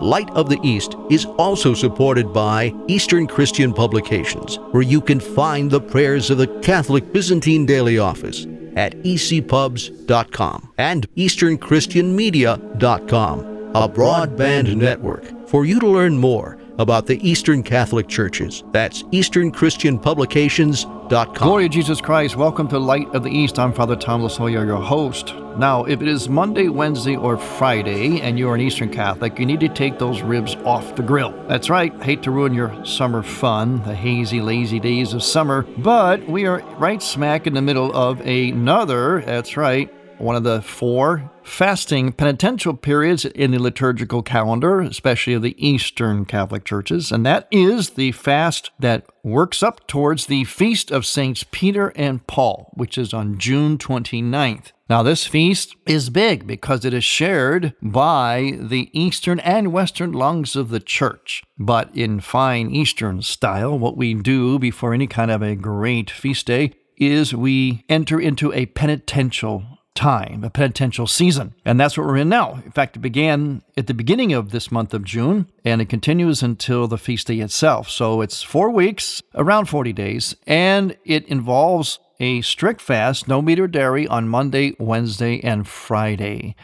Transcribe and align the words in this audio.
Light 0.00 0.30
of 0.30 0.48
the 0.48 0.58
East 0.62 0.96
is 1.10 1.26
also 1.38 1.74
supported 1.74 2.32
by 2.32 2.72
Eastern 2.88 3.26
Christian 3.26 3.72
Publications, 3.72 4.56
where 4.72 4.82
you 4.82 5.00
can 5.00 5.20
find 5.20 5.70
the 5.70 5.80
prayers 5.80 6.30
of 6.30 6.38
the 6.38 6.48
Catholic 6.60 7.12
Byzantine 7.12 7.66
Daily 7.66 7.98
Office 7.98 8.46
at 8.76 8.96
ecpubs.com 9.02 10.72
and 10.78 11.12
easternchristianmedia.com, 11.14 13.40
a 13.74 13.88
broadband 13.88 14.76
network 14.76 15.48
for 15.48 15.64
you 15.64 15.80
to 15.80 15.86
learn 15.86 16.18
more 16.18 16.58
about 16.78 17.06
the 17.06 17.28
Eastern 17.28 17.62
Catholic 17.62 18.08
Churches. 18.08 18.64
That's 18.72 19.02
easternchristianpublications.com. 19.04 21.34
Glory 21.34 21.64
to 21.64 21.68
Jesus 21.68 22.00
Christ. 22.00 22.36
Welcome 22.36 22.68
to 22.68 22.78
Light 22.78 23.08
of 23.14 23.22
the 23.22 23.30
East. 23.30 23.58
I'm 23.58 23.72
Father 23.72 23.96
Tom 23.96 24.22
Loya, 24.22 24.66
your 24.66 24.76
host. 24.76 25.34
Now, 25.56 25.84
if 25.84 26.02
it 26.02 26.08
is 26.08 26.28
Monday, 26.28 26.68
Wednesday, 26.68 27.16
or 27.16 27.36
Friday, 27.36 28.20
and 28.20 28.38
you're 28.38 28.54
an 28.54 28.60
Eastern 28.60 28.90
Catholic, 28.90 29.38
you 29.38 29.46
need 29.46 29.60
to 29.60 29.68
take 29.68 29.98
those 29.98 30.22
ribs 30.22 30.56
off 30.64 30.96
the 30.96 31.02
grill. 31.02 31.32
That's 31.46 31.70
right. 31.70 31.94
Hate 32.02 32.22
to 32.24 32.32
ruin 32.32 32.54
your 32.54 32.84
summer 32.84 33.22
fun, 33.22 33.82
the 33.84 33.94
hazy, 33.94 34.40
lazy 34.40 34.80
days 34.80 35.14
of 35.14 35.22
summer, 35.22 35.62
but 35.78 36.26
we 36.28 36.46
are 36.46 36.60
right 36.78 37.02
smack 37.02 37.46
in 37.46 37.54
the 37.54 37.62
middle 37.62 37.94
of 37.94 38.20
another, 38.22 39.20
that's 39.20 39.56
right, 39.56 39.88
one 40.18 40.36
of 40.36 40.44
the 40.44 40.62
four 40.62 41.30
fasting 41.42 42.12
penitential 42.12 42.74
periods 42.74 43.24
in 43.24 43.50
the 43.50 43.58
liturgical 43.58 44.22
calendar, 44.22 44.80
especially 44.80 45.34
of 45.34 45.42
the 45.42 45.66
Eastern 45.66 46.24
Catholic 46.24 46.64
churches, 46.64 47.12
and 47.12 47.24
that 47.26 47.46
is 47.50 47.90
the 47.90 48.12
fast 48.12 48.70
that 48.78 49.04
works 49.22 49.62
up 49.62 49.86
towards 49.86 50.26
the 50.26 50.44
feast 50.44 50.90
of 50.90 51.06
Saints 51.06 51.44
Peter 51.50 51.92
and 51.96 52.26
Paul, 52.26 52.70
which 52.74 52.96
is 52.96 53.12
on 53.12 53.38
June 53.38 53.78
29th. 53.78 54.72
Now, 54.88 55.02
this 55.02 55.26
feast 55.26 55.76
is 55.86 56.10
big 56.10 56.46
because 56.46 56.84
it 56.84 56.92
is 56.92 57.04
shared 57.04 57.74
by 57.80 58.58
the 58.60 58.90
eastern 58.92 59.40
and 59.40 59.72
western 59.72 60.12
lungs 60.12 60.56
of 60.56 60.68
the 60.68 60.80
church. 60.80 61.42
But 61.58 61.90
in 61.96 62.20
fine 62.20 62.70
Eastern 62.70 63.22
style, 63.22 63.78
what 63.78 63.96
we 63.96 64.12
do 64.12 64.58
before 64.58 64.92
any 64.92 65.06
kind 65.06 65.30
of 65.30 65.42
a 65.42 65.56
great 65.56 66.10
feast 66.10 66.46
day 66.46 66.74
is 66.98 67.34
we 67.34 67.84
enter 67.88 68.20
into 68.20 68.52
a 68.52 68.66
penitential 68.66 69.73
time, 69.94 70.42
a 70.44 70.50
penitential 70.50 71.06
season. 71.06 71.54
And 71.64 71.78
that's 71.78 71.96
what 71.96 72.06
we're 72.06 72.16
in 72.16 72.28
now. 72.28 72.60
In 72.64 72.72
fact, 72.72 72.96
it 72.96 73.00
began 73.00 73.62
at 73.76 73.86
the 73.86 73.94
beginning 73.94 74.32
of 74.32 74.50
this 74.50 74.72
month 74.72 74.92
of 74.92 75.04
June 75.04 75.46
and 75.64 75.80
it 75.80 75.88
continues 75.88 76.42
until 76.42 76.88
the 76.88 76.98
feast 76.98 77.28
day 77.28 77.38
itself. 77.38 77.88
So 77.88 78.20
it's 78.20 78.42
four 78.42 78.70
weeks, 78.70 79.22
around 79.34 79.66
40 79.66 79.92
days, 79.92 80.36
and 80.46 80.96
it 81.04 81.26
involves 81.28 81.98
a 82.20 82.40
strict 82.42 82.80
fast, 82.80 83.28
no 83.28 83.40
meat 83.40 83.60
or 83.60 83.68
dairy 83.68 84.06
on 84.06 84.28
Monday, 84.28 84.74
Wednesday, 84.78 85.40
and 85.42 85.66
Friday, 85.66 86.54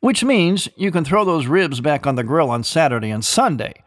which 0.00 0.24
means 0.24 0.68
you 0.76 0.90
can 0.90 1.04
throw 1.04 1.24
those 1.24 1.46
ribs 1.46 1.80
back 1.80 2.06
on 2.06 2.14
the 2.14 2.24
grill 2.24 2.50
on 2.50 2.62
Saturday 2.62 3.10
and 3.10 3.24
Sunday. 3.24 3.82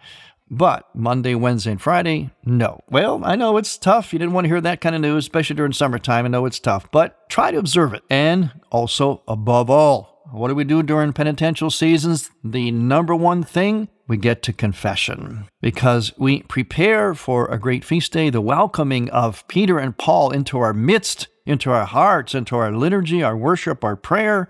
But 0.54 0.94
Monday, 0.94 1.34
Wednesday, 1.34 1.72
and 1.72 1.82
Friday, 1.82 2.30
no. 2.44 2.84
Well, 2.90 3.22
I 3.24 3.38
know 3.38 3.56
it's 3.56 3.78
tough. 3.78 4.12
You 4.12 4.20
didn't 4.20 4.34
want 4.34 4.44
to 4.44 4.50
hear 4.50 4.60
that 4.60 4.82
kind 4.82 4.94
of 4.94 5.02
news, 5.02 5.24
especially 5.24 5.56
during 5.56 5.72
summertime. 5.72 6.26
I 6.26 6.28
know 6.28 6.46
it's 6.46 6.60
tough, 6.60 6.92
but 6.92 7.30
try 7.30 7.52
to 7.52 7.58
observe 7.58 7.94
it. 7.94 8.04
And 8.10 8.52
also, 8.70 9.24
above 9.30 9.70
all, 9.70 10.22
what 10.34 10.50
do 10.50 10.56
we 10.56 10.66
do 10.66 10.84
during 10.84 11.14
penitential 11.14 11.72
seasons? 11.72 12.30
The 12.44 12.70
number 12.72 13.16
one 13.16 13.44
thing 13.44 13.88
we 14.10 14.18
get 14.18 14.42
to 14.44 14.52
confession 14.52 15.46
because 15.62 16.12
we 16.18 16.42
prepare 16.44 17.16
for 17.16 17.48
a 17.48 17.58
great 17.58 17.86
feast 17.86 18.12
day, 18.12 18.30
the 18.30 18.42
welcoming 18.42 19.10
of 19.10 19.48
Peter 19.48 19.80
and 19.80 19.98
Paul 19.98 20.32
into 20.32 20.60
our 20.60 20.74
midst, 20.74 21.30
into 21.46 21.72
our 21.72 21.86
hearts, 21.86 22.36
into 22.36 22.58
our 22.58 22.74
liturgy, 22.74 23.24
our 23.24 23.38
worship, 23.38 23.86
our 23.86 23.96
prayer, 23.96 24.50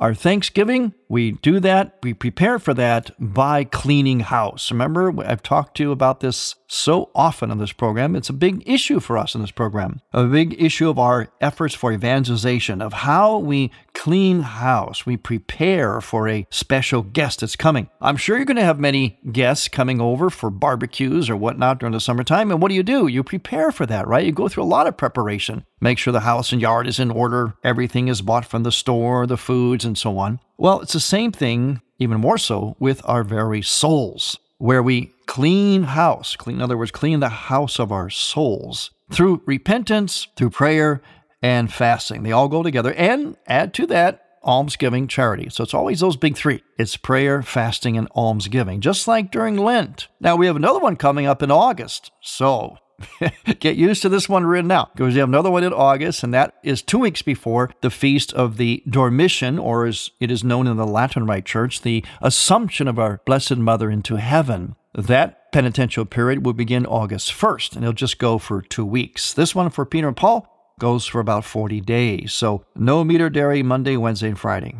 our 0.00 0.14
thanksgiving. 0.14 0.94
We 1.08 1.32
do 1.32 1.60
that, 1.60 1.98
we 2.02 2.14
prepare 2.14 2.58
for 2.58 2.72
that 2.74 3.10
by 3.18 3.64
cleaning 3.64 4.20
house. 4.20 4.70
Remember, 4.70 5.12
I've 5.24 5.42
talked 5.42 5.76
to 5.76 5.82
you 5.82 5.92
about 5.92 6.20
this 6.20 6.54
so 6.68 7.10
often 7.16 7.50
on 7.50 7.58
this 7.58 7.72
program. 7.72 8.14
It's 8.14 8.28
a 8.28 8.32
big 8.32 8.62
issue 8.64 9.00
for 9.00 9.18
us 9.18 9.34
in 9.34 9.40
this 9.40 9.50
program, 9.50 10.00
a 10.12 10.24
big 10.24 10.54
issue 10.62 10.88
of 10.88 11.00
our 11.00 11.32
efforts 11.40 11.74
for 11.74 11.92
evangelization, 11.92 12.80
of 12.80 12.92
how 12.92 13.38
we 13.38 13.72
clean 13.92 14.42
house. 14.42 15.04
We 15.04 15.16
prepare 15.16 16.00
for 16.00 16.28
a 16.28 16.46
special 16.48 17.02
guest 17.02 17.40
that's 17.40 17.56
coming. 17.56 17.90
I'm 18.00 18.16
sure 18.16 18.36
you're 18.36 18.46
going 18.46 18.56
to 18.56 18.62
have 18.64 18.78
many 18.78 19.18
guests 19.32 19.66
coming 19.66 20.00
over 20.00 20.30
for 20.30 20.48
barbecues 20.48 21.28
or 21.28 21.36
whatnot 21.36 21.80
during 21.80 21.92
the 21.92 22.00
summertime. 22.00 22.52
And 22.52 22.62
what 22.62 22.68
do 22.68 22.76
you 22.76 22.84
do? 22.84 23.08
You 23.08 23.24
prepare 23.24 23.72
for 23.72 23.84
that, 23.86 24.06
right? 24.06 24.24
You 24.24 24.32
go 24.32 24.48
through 24.48 24.62
a 24.62 24.64
lot 24.64 24.86
of 24.86 24.96
preparation. 24.96 25.64
Make 25.80 25.98
sure 25.98 26.12
the 26.12 26.20
house 26.20 26.52
and 26.52 26.62
yard 26.62 26.86
is 26.86 27.00
in 27.00 27.10
order, 27.10 27.54
everything 27.64 28.08
is 28.08 28.22
bought 28.22 28.44
from 28.44 28.62
the 28.62 28.72
store, 28.72 29.26
the 29.26 29.36
foods, 29.36 29.84
and 29.90 29.98
so 29.98 30.18
on. 30.18 30.40
Well, 30.56 30.80
it's 30.80 30.92
the 30.92 31.00
same 31.00 31.32
thing, 31.32 31.80
even 31.98 32.20
more 32.20 32.38
so, 32.38 32.76
with 32.78 33.02
our 33.04 33.24
very 33.24 33.62
souls, 33.62 34.38
where 34.58 34.82
we 34.82 35.12
clean 35.26 35.82
house, 35.82 36.36
clean, 36.36 36.56
in 36.56 36.62
other 36.62 36.76
words, 36.76 36.90
clean 36.90 37.20
the 37.20 37.28
house 37.28 37.78
of 37.78 37.92
our 37.92 38.10
souls 38.10 38.90
through 39.10 39.42
repentance, 39.46 40.28
through 40.36 40.50
prayer, 40.50 41.02
and 41.42 41.72
fasting. 41.72 42.22
They 42.22 42.32
all 42.32 42.48
go 42.48 42.62
together. 42.62 42.92
And 42.94 43.36
add 43.46 43.74
to 43.74 43.86
that, 43.86 44.24
almsgiving, 44.42 45.08
charity. 45.08 45.48
So 45.50 45.64
it's 45.64 45.74
always 45.74 46.00
those 46.00 46.16
big 46.16 46.36
three 46.36 46.62
it's 46.78 46.96
prayer, 46.96 47.42
fasting, 47.42 47.96
and 47.96 48.08
almsgiving, 48.14 48.80
just 48.80 49.08
like 49.08 49.30
during 49.30 49.56
Lent. 49.56 50.08
Now 50.20 50.36
we 50.36 50.46
have 50.46 50.56
another 50.56 50.78
one 50.78 50.96
coming 50.96 51.26
up 51.26 51.42
in 51.42 51.50
August. 51.50 52.10
So 52.20 52.76
Get 53.60 53.76
used 53.76 54.02
to 54.02 54.08
this 54.08 54.28
one 54.28 54.44
written 54.44 54.68
now 54.68 54.90
because 54.94 55.14
we 55.14 55.20
have 55.20 55.28
another 55.28 55.50
one 55.50 55.64
in 55.64 55.72
August, 55.72 56.22
and 56.22 56.34
that 56.34 56.54
is 56.62 56.82
two 56.82 56.98
weeks 56.98 57.22
before 57.22 57.70
the 57.80 57.90
feast 57.90 58.32
of 58.34 58.56
the 58.56 58.82
Dormition, 58.88 59.58
or 59.58 59.86
as 59.86 60.10
it 60.20 60.30
is 60.30 60.44
known 60.44 60.66
in 60.66 60.76
the 60.76 60.86
Latin 60.86 61.26
Rite 61.26 61.44
Church, 61.44 61.82
the 61.82 62.04
Assumption 62.20 62.88
of 62.88 62.98
our 62.98 63.20
Blessed 63.24 63.56
Mother 63.56 63.90
into 63.90 64.16
heaven. 64.16 64.76
That 64.94 65.52
penitential 65.52 66.04
period 66.04 66.44
will 66.44 66.52
begin 66.52 66.86
August 66.86 67.32
1st, 67.32 67.76
and 67.76 67.84
it'll 67.84 67.92
just 67.92 68.18
go 68.18 68.38
for 68.38 68.62
two 68.62 68.84
weeks. 68.84 69.32
This 69.32 69.54
one 69.54 69.70
for 69.70 69.86
Peter 69.86 70.08
and 70.08 70.16
Paul 70.16 70.74
goes 70.78 71.06
for 71.06 71.20
about 71.20 71.44
40 71.44 71.80
days. 71.80 72.32
So 72.32 72.64
no 72.74 73.04
meat 73.04 73.20
or 73.20 73.30
dairy 73.30 73.62
Monday, 73.62 73.96
Wednesday, 73.96 74.28
and 74.28 74.38
Friday. 74.38 74.76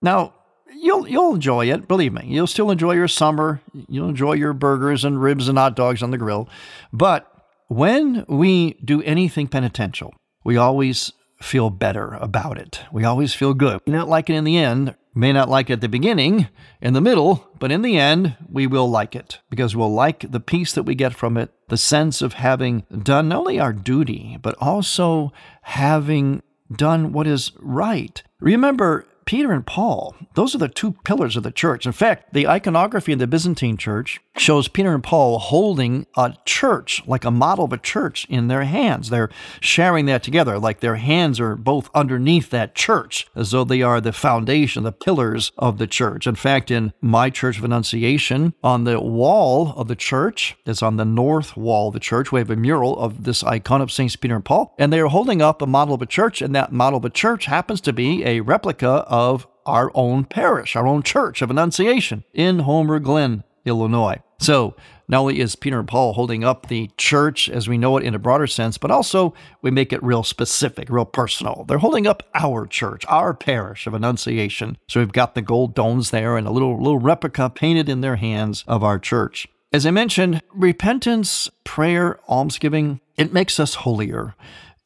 Now, 0.00 0.34
you'll 0.74 1.06
you'll 1.06 1.34
enjoy 1.34 1.70
it. 1.70 1.86
Believe 1.88 2.12
me, 2.12 2.24
you'll 2.26 2.46
still 2.46 2.70
enjoy 2.70 2.92
your 2.92 3.08
summer. 3.08 3.60
You'll 3.88 4.08
enjoy 4.08 4.34
your 4.34 4.52
burgers 4.52 5.04
and 5.04 5.20
ribs 5.20 5.48
and 5.48 5.58
hot 5.58 5.76
dogs 5.76 6.02
on 6.02 6.10
the 6.10 6.18
grill. 6.18 6.48
But 6.92 7.26
when 7.70 8.24
we 8.26 8.72
do 8.84 9.00
anything 9.02 9.46
penitential, 9.46 10.12
we 10.42 10.56
always 10.56 11.12
feel 11.40 11.70
better 11.70 12.14
about 12.14 12.58
it. 12.58 12.80
We 12.90 13.04
always 13.04 13.32
feel 13.32 13.54
good. 13.54 13.80
We 13.86 13.92
not 13.92 14.08
like 14.08 14.28
it 14.28 14.34
in 14.34 14.42
the 14.42 14.58
end, 14.58 14.96
may 15.14 15.32
not 15.32 15.48
like 15.48 15.70
it 15.70 15.74
at 15.74 15.80
the 15.80 15.88
beginning, 15.88 16.48
in 16.80 16.94
the 16.94 17.00
middle, 17.00 17.46
but 17.60 17.70
in 17.70 17.82
the 17.82 17.96
end, 17.96 18.36
we 18.48 18.66
will 18.66 18.90
like 18.90 19.14
it 19.14 19.38
because 19.50 19.76
we'll 19.76 19.94
like 19.94 20.32
the 20.32 20.40
peace 20.40 20.72
that 20.72 20.82
we 20.82 20.96
get 20.96 21.14
from 21.14 21.36
it, 21.36 21.52
the 21.68 21.76
sense 21.76 22.22
of 22.22 22.32
having 22.32 22.82
done 23.04 23.28
not 23.28 23.38
only 23.38 23.60
our 23.60 23.72
duty, 23.72 24.36
but 24.42 24.56
also 24.60 25.32
having 25.62 26.42
done 26.72 27.12
what 27.12 27.28
is 27.28 27.52
right. 27.60 28.20
Remember, 28.40 29.06
Peter 29.24 29.52
and 29.52 29.66
Paul, 29.66 30.16
those 30.34 30.54
are 30.54 30.58
the 30.58 30.68
two 30.68 30.92
pillars 31.04 31.36
of 31.36 31.42
the 31.42 31.50
church. 31.50 31.86
In 31.86 31.92
fact, 31.92 32.32
the 32.32 32.48
iconography 32.48 33.12
in 33.12 33.18
the 33.18 33.26
Byzantine 33.26 33.76
church 33.76 34.20
shows 34.36 34.68
Peter 34.68 34.94
and 34.94 35.02
Paul 35.04 35.38
holding 35.38 36.06
a 36.16 36.34
church, 36.44 37.02
like 37.06 37.24
a 37.24 37.30
model 37.30 37.66
of 37.66 37.72
a 37.72 37.78
church, 37.78 38.26
in 38.28 38.48
their 38.48 38.64
hands. 38.64 39.10
They're 39.10 39.30
sharing 39.60 40.06
that 40.06 40.22
together, 40.22 40.58
like 40.58 40.80
their 40.80 40.96
hands 40.96 41.38
are 41.38 41.56
both 41.56 41.90
underneath 41.94 42.50
that 42.50 42.74
church, 42.74 43.26
as 43.36 43.50
though 43.50 43.64
they 43.64 43.82
are 43.82 44.00
the 44.00 44.12
foundation, 44.12 44.82
the 44.82 44.92
pillars 44.92 45.52
of 45.58 45.78
the 45.78 45.86
church. 45.86 46.26
In 46.26 46.34
fact, 46.34 46.70
in 46.70 46.92
my 47.00 47.30
Church 47.30 47.58
of 47.58 47.64
Annunciation, 47.64 48.54
on 48.64 48.84
the 48.84 49.00
wall 49.00 49.74
of 49.76 49.88
the 49.88 49.96
church, 49.96 50.56
that's 50.64 50.82
on 50.82 50.96
the 50.96 51.04
north 51.04 51.56
wall 51.56 51.88
of 51.88 51.94
the 51.94 52.00
church, 52.00 52.32
we 52.32 52.40
have 52.40 52.50
a 52.50 52.56
mural 52.56 52.98
of 52.98 53.24
this 53.24 53.44
icon 53.44 53.80
of 53.80 53.92
Saints 53.92 54.16
Peter 54.16 54.34
and 54.36 54.44
Paul, 54.44 54.74
and 54.78 54.92
they 54.92 55.00
are 55.00 55.06
holding 55.06 55.42
up 55.42 55.62
a 55.62 55.66
model 55.66 55.94
of 55.94 56.02
a 56.02 56.06
church, 56.06 56.40
and 56.42 56.54
that 56.54 56.72
model 56.72 56.98
of 56.98 57.04
a 57.04 57.10
church 57.10 57.44
happens 57.44 57.80
to 57.82 57.92
be 57.92 58.24
a 58.24 58.40
replica 58.40 58.88
of 59.06 59.19
our 59.66 59.90
own 59.94 60.24
parish, 60.24 60.76
our 60.76 60.86
own 60.86 61.02
church 61.02 61.42
of 61.42 61.50
Annunciation 61.50 62.24
in 62.32 62.60
Homer 62.60 62.98
Glen, 62.98 63.44
Illinois. 63.64 64.20
So, 64.38 64.74
not 65.06 65.22
only 65.22 65.40
is 65.40 65.56
Peter 65.56 65.80
and 65.80 65.88
Paul 65.88 66.12
holding 66.12 66.44
up 66.44 66.66
the 66.66 66.88
church 66.96 67.50
as 67.50 67.68
we 67.68 67.76
know 67.76 67.96
it 67.96 68.04
in 68.04 68.14
a 68.14 68.18
broader 68.18 68.46
sense, 68.46 68.78
but 68.78 68.92
also 68.92 69.34
we 69.60 69.70
make 69.70 69.92
it 69.92 70.02
real 70.02 70.22
specific, 70.22 70.88
real 70.88 71.04
personal. 71.04 71.64
They're 71.66 71.78
holding 71.78 72.06
up 72.06 72.22
our 72.34 72.64
church, 72.66 73.04
our 73.08 73.34
parish 73.34 73.86
of 73.88 73.94
Annunciation. 73.94 74.78
So 74.88 75.00
we've 75.00 75.12
got 75.12 75.34
the 75.34 75.42
gold 75.42 75.74
domes 75.74 76.10
there 76.10 76.36
and 76.36 76.46
a 76.46 76.52
little 76.52 76.80
little 76.80 77.00
replica 77.00 77.50
painted 77.50 77.88
in 77.88 78.00
their 78.00 78.16
hands 78.16 78.64
of 78.68 78.84
our 78.84 78.98
church. 78.98 79.48
As 79.72 79.84
I 79.84 79.90
mentioned, 79.90 80.42
repentance, 80.52 81.50
prayer, 81.64 82.18
almsgiving, 82.28 83.00
it 83.16 83.32
makes 83.32 83.60
us 83.60 83.74
holier. 83.74 84.34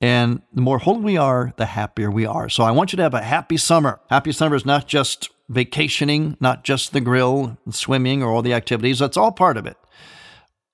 And 0.04 0.42
the 0.52 0.60
more 0.60 0.80
holy 0.80 1.00
we 1.02 1.16
are, 1.16 1.54
the 1.56 1.64
happier 1.64 2.10
we 2.10 2.26
are. 2.26 2.50
So 2.50 2.62
I 2.62 2.72
want 2.72 2.92
you 2.92 2.98
to 2.98 3.02
have 3.02 3.14
a 3.14 3.22
happy 3.22 3.56
summer. 3.56 4.00
Happy 4.10 4.32
summer 4.32 4.54
is 4.54 4.66
not 4.66 4.86
just 4.86 5.30
vacationing, 5.48 6.36
not 6.40 6.62
just 6.62 6.92
the 6.92 7.00
grill, 7.00 7.56
swimming, 7.70 8.22
or 8.22 8.30
all 8.30 8.42
the 8.42 8.52
activities. 8.52 8.98
That's 8.98 9.16
all 9.16 9.32
part 9.32 9.56
of 9.56 9.64
it. 9.64 9.78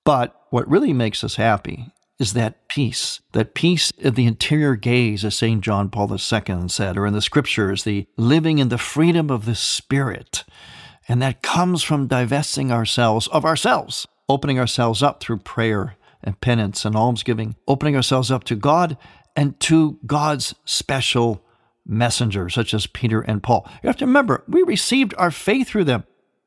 But 0.05 0.35
what 0.51 0.69
really 0.69 0.93
makes 0.93 1.23
us 1.23 1.37
happy 1.37 1.93
is 2.19 2.33
that 2.33 2.67
peace, 2.69 3.21
that 3.31 3.55
peace 3.55 3.93
of 4.03 4.17
the 4.17 4.27
interior 4.27 4.75
gaze, 4.75 5.25
as 5.25 5.37
St. 5.37 5.61
John 5.61 5.91
Paul 5.91 6.11
II 6.11 6.69
said, 6.69 6.99
or 6.99 7.07
in 7.07 7.15
the 7.15 7.23
scriptures, 7.23 7.85
the 7.85 8.09
living 8.17 8.59
in 8.59 8.69
the 8.69 8.79
freedom 8.79 9.31
of 9.31 9.45
the 9.45 9.55
Spirit. 9.55 10.43
And 11.07 11.23
that 11.23 11.41
comes 11.41 11.85
from 11.85 12.09
divesting 12.09 12.73
ourselves 12.73 13.29
of 13.29 13.45
ourselves, 13.45 14.09
opening 14.29 14.59
ourselves 14.59 15.05
up 15.05 15.21
through 15.21 15.39
prayer 15.39 15.95
and 16.23 16.41
penance 16.41 16.85
and 16.85 16.97
almsgiving, 16.97 17.55
opening 17.69 17.95
ourselves 17.95 18.31
up 18.31 18.43
to 18.45 18.57
God 18.57 18.97
and 19.37 19.59
to 19.61 19.99
God's 20.07 20.55
special 20.65 21.43
messengers, 21.87 22.55
such 22.55 22.75
as 22.75 22.87
Peter 22.87 23.21
and 23.21 23.43
Paul. 23.43 23.69
You 23.83 23.89
have 23.89 23.97
to 23.99 24.07
remember, 24.07 24.45
we 24.47 24.63
received 24.63 25.15
our 25.19 25.31
faith 25.31 25.69
through 25.69 25.85
them. 25.85 26.05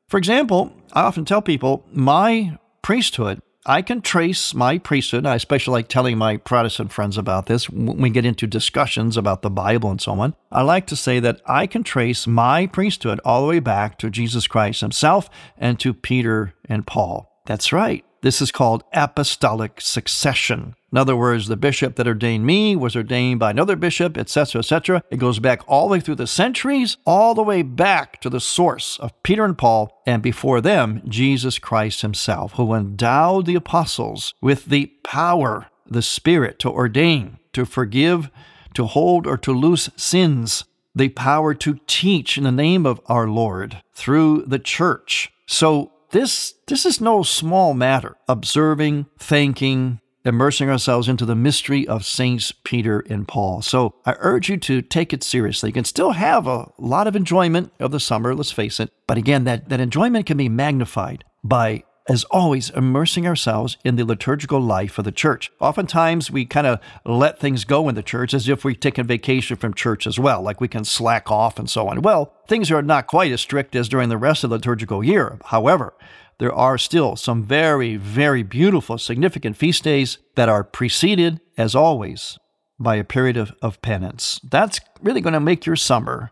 For 0.08 0.18
example, 0.18 0.72
I 0.92 1.02
often 1.02 1.24
tell 1.24 1.42
people 1.42 1.84
my 1.92 2.58
priesthood, 2.82 3.40
I 3.66 3.80
can 3.80 4.02
trace 4.02 4.52
my 4.52 4.76
priesthood. 4.76 5.24
I 5.24 5.36
especially 5.36 5.72
like 5.72 5.88
telling 5.88 6.18
my 6.18 6.36
Protestant 6.36 6.92
friends 6.92 7.16
about 7.16 7.46
this 7.46 7.70
when 7.70 7.96
we 7.96 8.10
get 8.10 8.26
into 8.26 8.46
discussions 8.46 9.16
about 9.16 9.40
the 9.40 9.50
Bible 9.50 9.90
and 9.90 10.00
so 10.00 10.12
on. 10.20 10.34
I 10.52 10.62
like 10.62 10.86
to 10.88 10.96
say 10.96 11.18
that 11.20 11.40
I 11.46 11.66
can 11.66 11.82
trace 11.82 12.26
my 12.26 12.66
priesthood 12.66 13.20
all 13.24 13.40
the 13.40 13.48
way 13.48 13.60
back 13.60 13.98
to 13.98 14.10
Jesus 14.10 14.46
Christ 14.46 14.82
himself 14.82 15.30
and 15.56 15.80
to 15.80 15.94
Peter 15.94 16.52
and 16.68 16.86
Paul. 16.86 17.30
That's 17.46 17.72
right. 17.72 18.04
This 18.20 18.42
is 18.42 18.52
called 18.52 18.84
apostolic 18.92 19.80
succession. 19.80 20.74
In 20.94 20.98
other 20.98 21.16
words, 21.16 21.48
the 21.48 21.56
bishop 21.56 21.96
that 21.96 22.06
ordained 22.06 22.46
me 22.46 22.76
was 22.76 22.94
ordained 22.94 23.40
by 23.40 23.50
another 23.50 23.74
bishop, 23.74 24.16
etc., 24.16 24.60
etc. 24.60 25.02
It 25.10 25.16
goes 25.16 25.40
back 25.40 25.62
all 25.66 25.88
the 25.88 25.94
way 25.94 25.98
through 25.98 26.14
the 26.14 26.28
centuries, 26.28 26.98
all 27.04 27.34
the 27.34 27.42
way 27.42 27.62
back 27.62 28.20
to 28.20 28.30
the 28.30 28.38
source 28.38 28.96
of 29.00 29.20
Peter 29.24 29.44
and 29.44 29.58
Paul, 29.58 30.00
and 30.06 30.22
before 30.22 30.60
them, 30.60 31.02
Jesus 31.08 31.58
Christ 31.58 32.02
himself, 32.02 32.52
who 32.52 32.74
endowed 32.74 33.46
the 33.46 33.56
apostles 33.56 34.34
with 34.40 34.66
the 34.66 34.86
power, 35.02 35.66
the 35.84 36.00
Spirit 36.00 36.60
to 36.60 36.70
ordain, 36.70 37.38
to 37.54 37.64
forgive, 37.64 38.30
to 38.74 38.86
hold, 38.86 39.26
or 39.26 39.36
to 39.38 39.50
loose 39.50 39.90
sins, 39.96 40.62
the 40.94 41.08
power 41.08 41.54
to 41.54 41.80
teach 41.88 42.38
in 42.38 42.44
the 42.44 42.52
name 42.52 42.86
of 42.86 43.00
our 43.06 43.26
Lord 43.26 43.82
through 43.94 44.44
the 44.46 44.60
church. 44.60 45.32
So 45.44 45.90
this, 46.12 46.54
this 46.68 46.86
is 46.86 47.00
no 47.00 47.24
small 47.24 47.74
matter. 47.74 48.16
Observing, 48.28 49.06
thanking, 49.18 49.98
immersing 50.24 50.70
ourselves 50.70 51.08
into 51.08 51.26
the 51.26 51.34
mystery 51.34 51.86
of 51.86 52.04
Saints 52.04 52.52
Peter 52.64 53.00
and 53.10 53.28
Paul. 53.28 53.62
So 53.62 53.94
I 54.06 54.14
urge 54.18 54.48
you 54.48 54.56
to 54.58 54.82
take 54.82 55.12
it 55.12 55.22
seriously. 55.22 55.70
You 55.70 55.74
can 55.74 55.84
still 55.84 56.12
have 56.12 56.46
a 56.46 56.70
lot 56.78 57.06
of 57.06 57.16
enjoyment 57.16 57.72
of 57.78 57.90
the 57.90 58.00
summer, 58.00 58.34
let's 58.34 58.52
face 58.52 58.80
it. 58.80 58.90
But 59.06 59.18
again, 59.18 59.44
that, 59.44 59.68
that 59.68 59.80
enjoyment 59.80 60.26
can 60.26 60.36
be 60.36 60.48
magnified 60.48 61.24
by 61.42 61.84
as 62.08 62.24
always, 62.24 62.68
immersing 62.70 63.26
ourselves 63.26 63.78
in 63.82 63.96
the 63.96 64.04
liturgical 64.04 64.60
life 64.60 64.98
of 64.98 65.04
the 65.04 65.12
church. 65.12 65.50
Oftentimes, 65.58 66.30
we 66.30 66.44
kind 66.44 66.66
of 66.66 66.78
let 67.06 67.40
things 67.40 67.64
go 67.64 67.88
in 67.88 67.94
the 67.94 68.02
church 68.02 68.34
as 68.34 68.46
if 68.48 68.62
we've 68.64 68.78
taken 68.78 69.06
vacation 69.06 69.56
from 69.56 69.72
church 69.72 70.06
as 70.06 70.18
well, 70.18 70.42
like 70.42 70.60
we 70.60 70.68
can 70.68 70.84
slack 70.84 71.30
off 71.30 71.58
and 71.58 71.70
so 71.70 71.88
on. 71.88 72.02
Well, 72.02 72.34
things 72.46 72.70
are 72.70 72.82
not 72.82 73.06
quite 73.06 73.32
as 73.32 73.40
strict 73.40 73.74
as 73.74 73.88
during 73.88 74.10
the 74.10 74.18
rest 74.18 74.44
of 74.44 74.50
the 74.50 74.56
liturgical 74.56 75.02
year. 75.02 75.38
However, 75.46 75.94
there 76.38 76.54
are 76.54 76.78
still 76.78 77.16
some 77.16 77.44
very, 77.44 77.96
very 77.96 78.42
beautiful, 78.42 78.98
significant 78.98 79.56
feast 79.56 79.84
days 79.84 80.18
that 80.34 80.48
are 80.48 80.64
preceded, 80.64 81.40
as 81.56 81.74
always, 81.74 82.38
by 82.78 82.96
a 82.96 83.04
period 83.04 83.36
of, 83.36 83.52
of 83.62 83.80
penance. 83.82 84.40
That's 84.42 84.80
really 85.02 85.20
going 85.20 85.34
to 85.34 85.40
make 85.40 85.66
your 85.66 85.76
summer. 85.76 86.30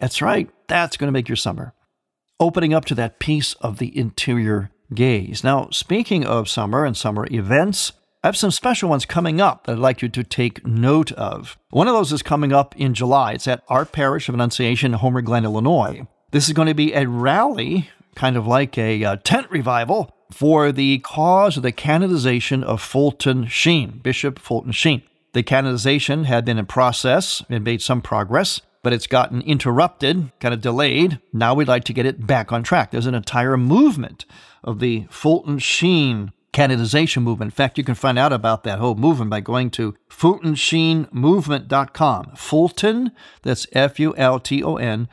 That's 0.00 0.20
right, 0.20 0.50
that's 0.66 0.96
going 0.96 1.08
to 1.08 1.12
make 1.12 1.28
your 1.28 1.36
summer. 1.36 1.72
Opening 2.40 2.74
up 2.74 2.84
to 2.86 2.94
that 2.96 3.20
peace 3.20 3.54
of 3.54 3.78
the 3.78 3.96
interior 3.96 4.70
gaze. 4.92 5.44
Now, 5.44 5.68
speaking 5.70 6.24
of 6.24 6.48
summer 6.48 6.84
and 6.84 6.96
summer 6.96 7.26
events, 7.30 7.92
I 8.22 8.28
have 8.28 8.36
some 8.36 8.50
special 8.50 8.88
ones 8.88 9.04
coming 9.04 9.40
up 9.40 9.66
that 9.66 9.72
I'd 9.72 9.78
like 9.78 10.00
you 10.02 10.08
to 10.08 10.24
take 10.24 10.66
note 10.66 11.12
of. 11.12 11.58
One 11.70 11.88
of 11.88 11.94
those 11.94 12.10
is 12.10 12.22
coming 12.22 12.52
up 12.52 12.74
in 12.76 12.94
July. 12.94 13.32
It's 13.32 13.46
at 13.46 13.62
our 13.68 13.84
parish 13.84 14.28
of 14.28 14.34
Annunciation, 14.34 14.94
Homer 14.94 15.20
Glen, 15.20 15.44
Illinois. 15.44 16.06
This 16.30 16.48
is 16.48 16.54
going 16.54 16.68
to 16.68 16.74
be 16.74 16.94
a 16.94 17.06
rally, 17.06 17.90
kind 18.14 18.36
of 18.36 18.46
like 18.46 18.78
a 18.78 19.04
uh, 19.04 19.16
tent 19.16 19.50
revival, 19.50 20.10
for 20.32 20.72
the 20.72 20.98
cause 20.98 21.56
of 21.56 21.62
the 21.62 21.72
canonization 21.72 22.64
of 22.64 22.80
Fulton 22.80 23.46
Sheen, 23.46 24.00
Bishop 24.02 24.38
Fulton 24.38 24.72
Sheen. 24.72 25.02
The 25.32 25.42
canonization 25.42 26.24
had 26.24 26.44
been 26.44 26.58
in 26.58 26.66
process 26.66 27.42
and 27.48 27.62
made 27.62 27.82
some 27.82 28.02
progress 28.02 28.60
but 28.84 28.92
it's 28.92 29.08
gotten 29.08 29.40
interrupted, 29.40 30.30
kind 30.40 30.54
of 30.54 30.60
delayed. 30.60 31.18
Now 31.32 31.54
we'd 31.54 31.66
like 31.66 31.82
to 31.84 31.94
get 31.94 32.06
it 32.06 32.26
back 32.26 32.52
on 32.52 32.62
track. 32.62 32.90
There's 32.90 33.06
an 33.06 33.14
entire 33.14 33.56
movement 33.56 34.26
of 34.62 34.78
the 34.78 35.06
Fulton 35.08 35.58
Sheen 35.58 36.32
canonization 36.52 37.22
movement. 37.22 37.50
In 37.50 37.56
fact, 37.56 37.78
you 37.78 37.84
can 37.84 37.94
find 37.94 38.18
out 38.18 38.32
about 38.32 38.64
that 38.64 38.78
whole 38.78 38.94
movement 38.94 39.30
by 39.30 39.40
going 39.40 39.70
to 39.70 39.94
fultonsheenmovement.com. 40.10 42.32
Fulton, 42.36 43.12
that's 43.42 43.66
F 43.72 43.98
U 43.98 44.14
L 44.18 44.38
T 44.38 44.62
O 44.62 44.76
N, 44.76 45.08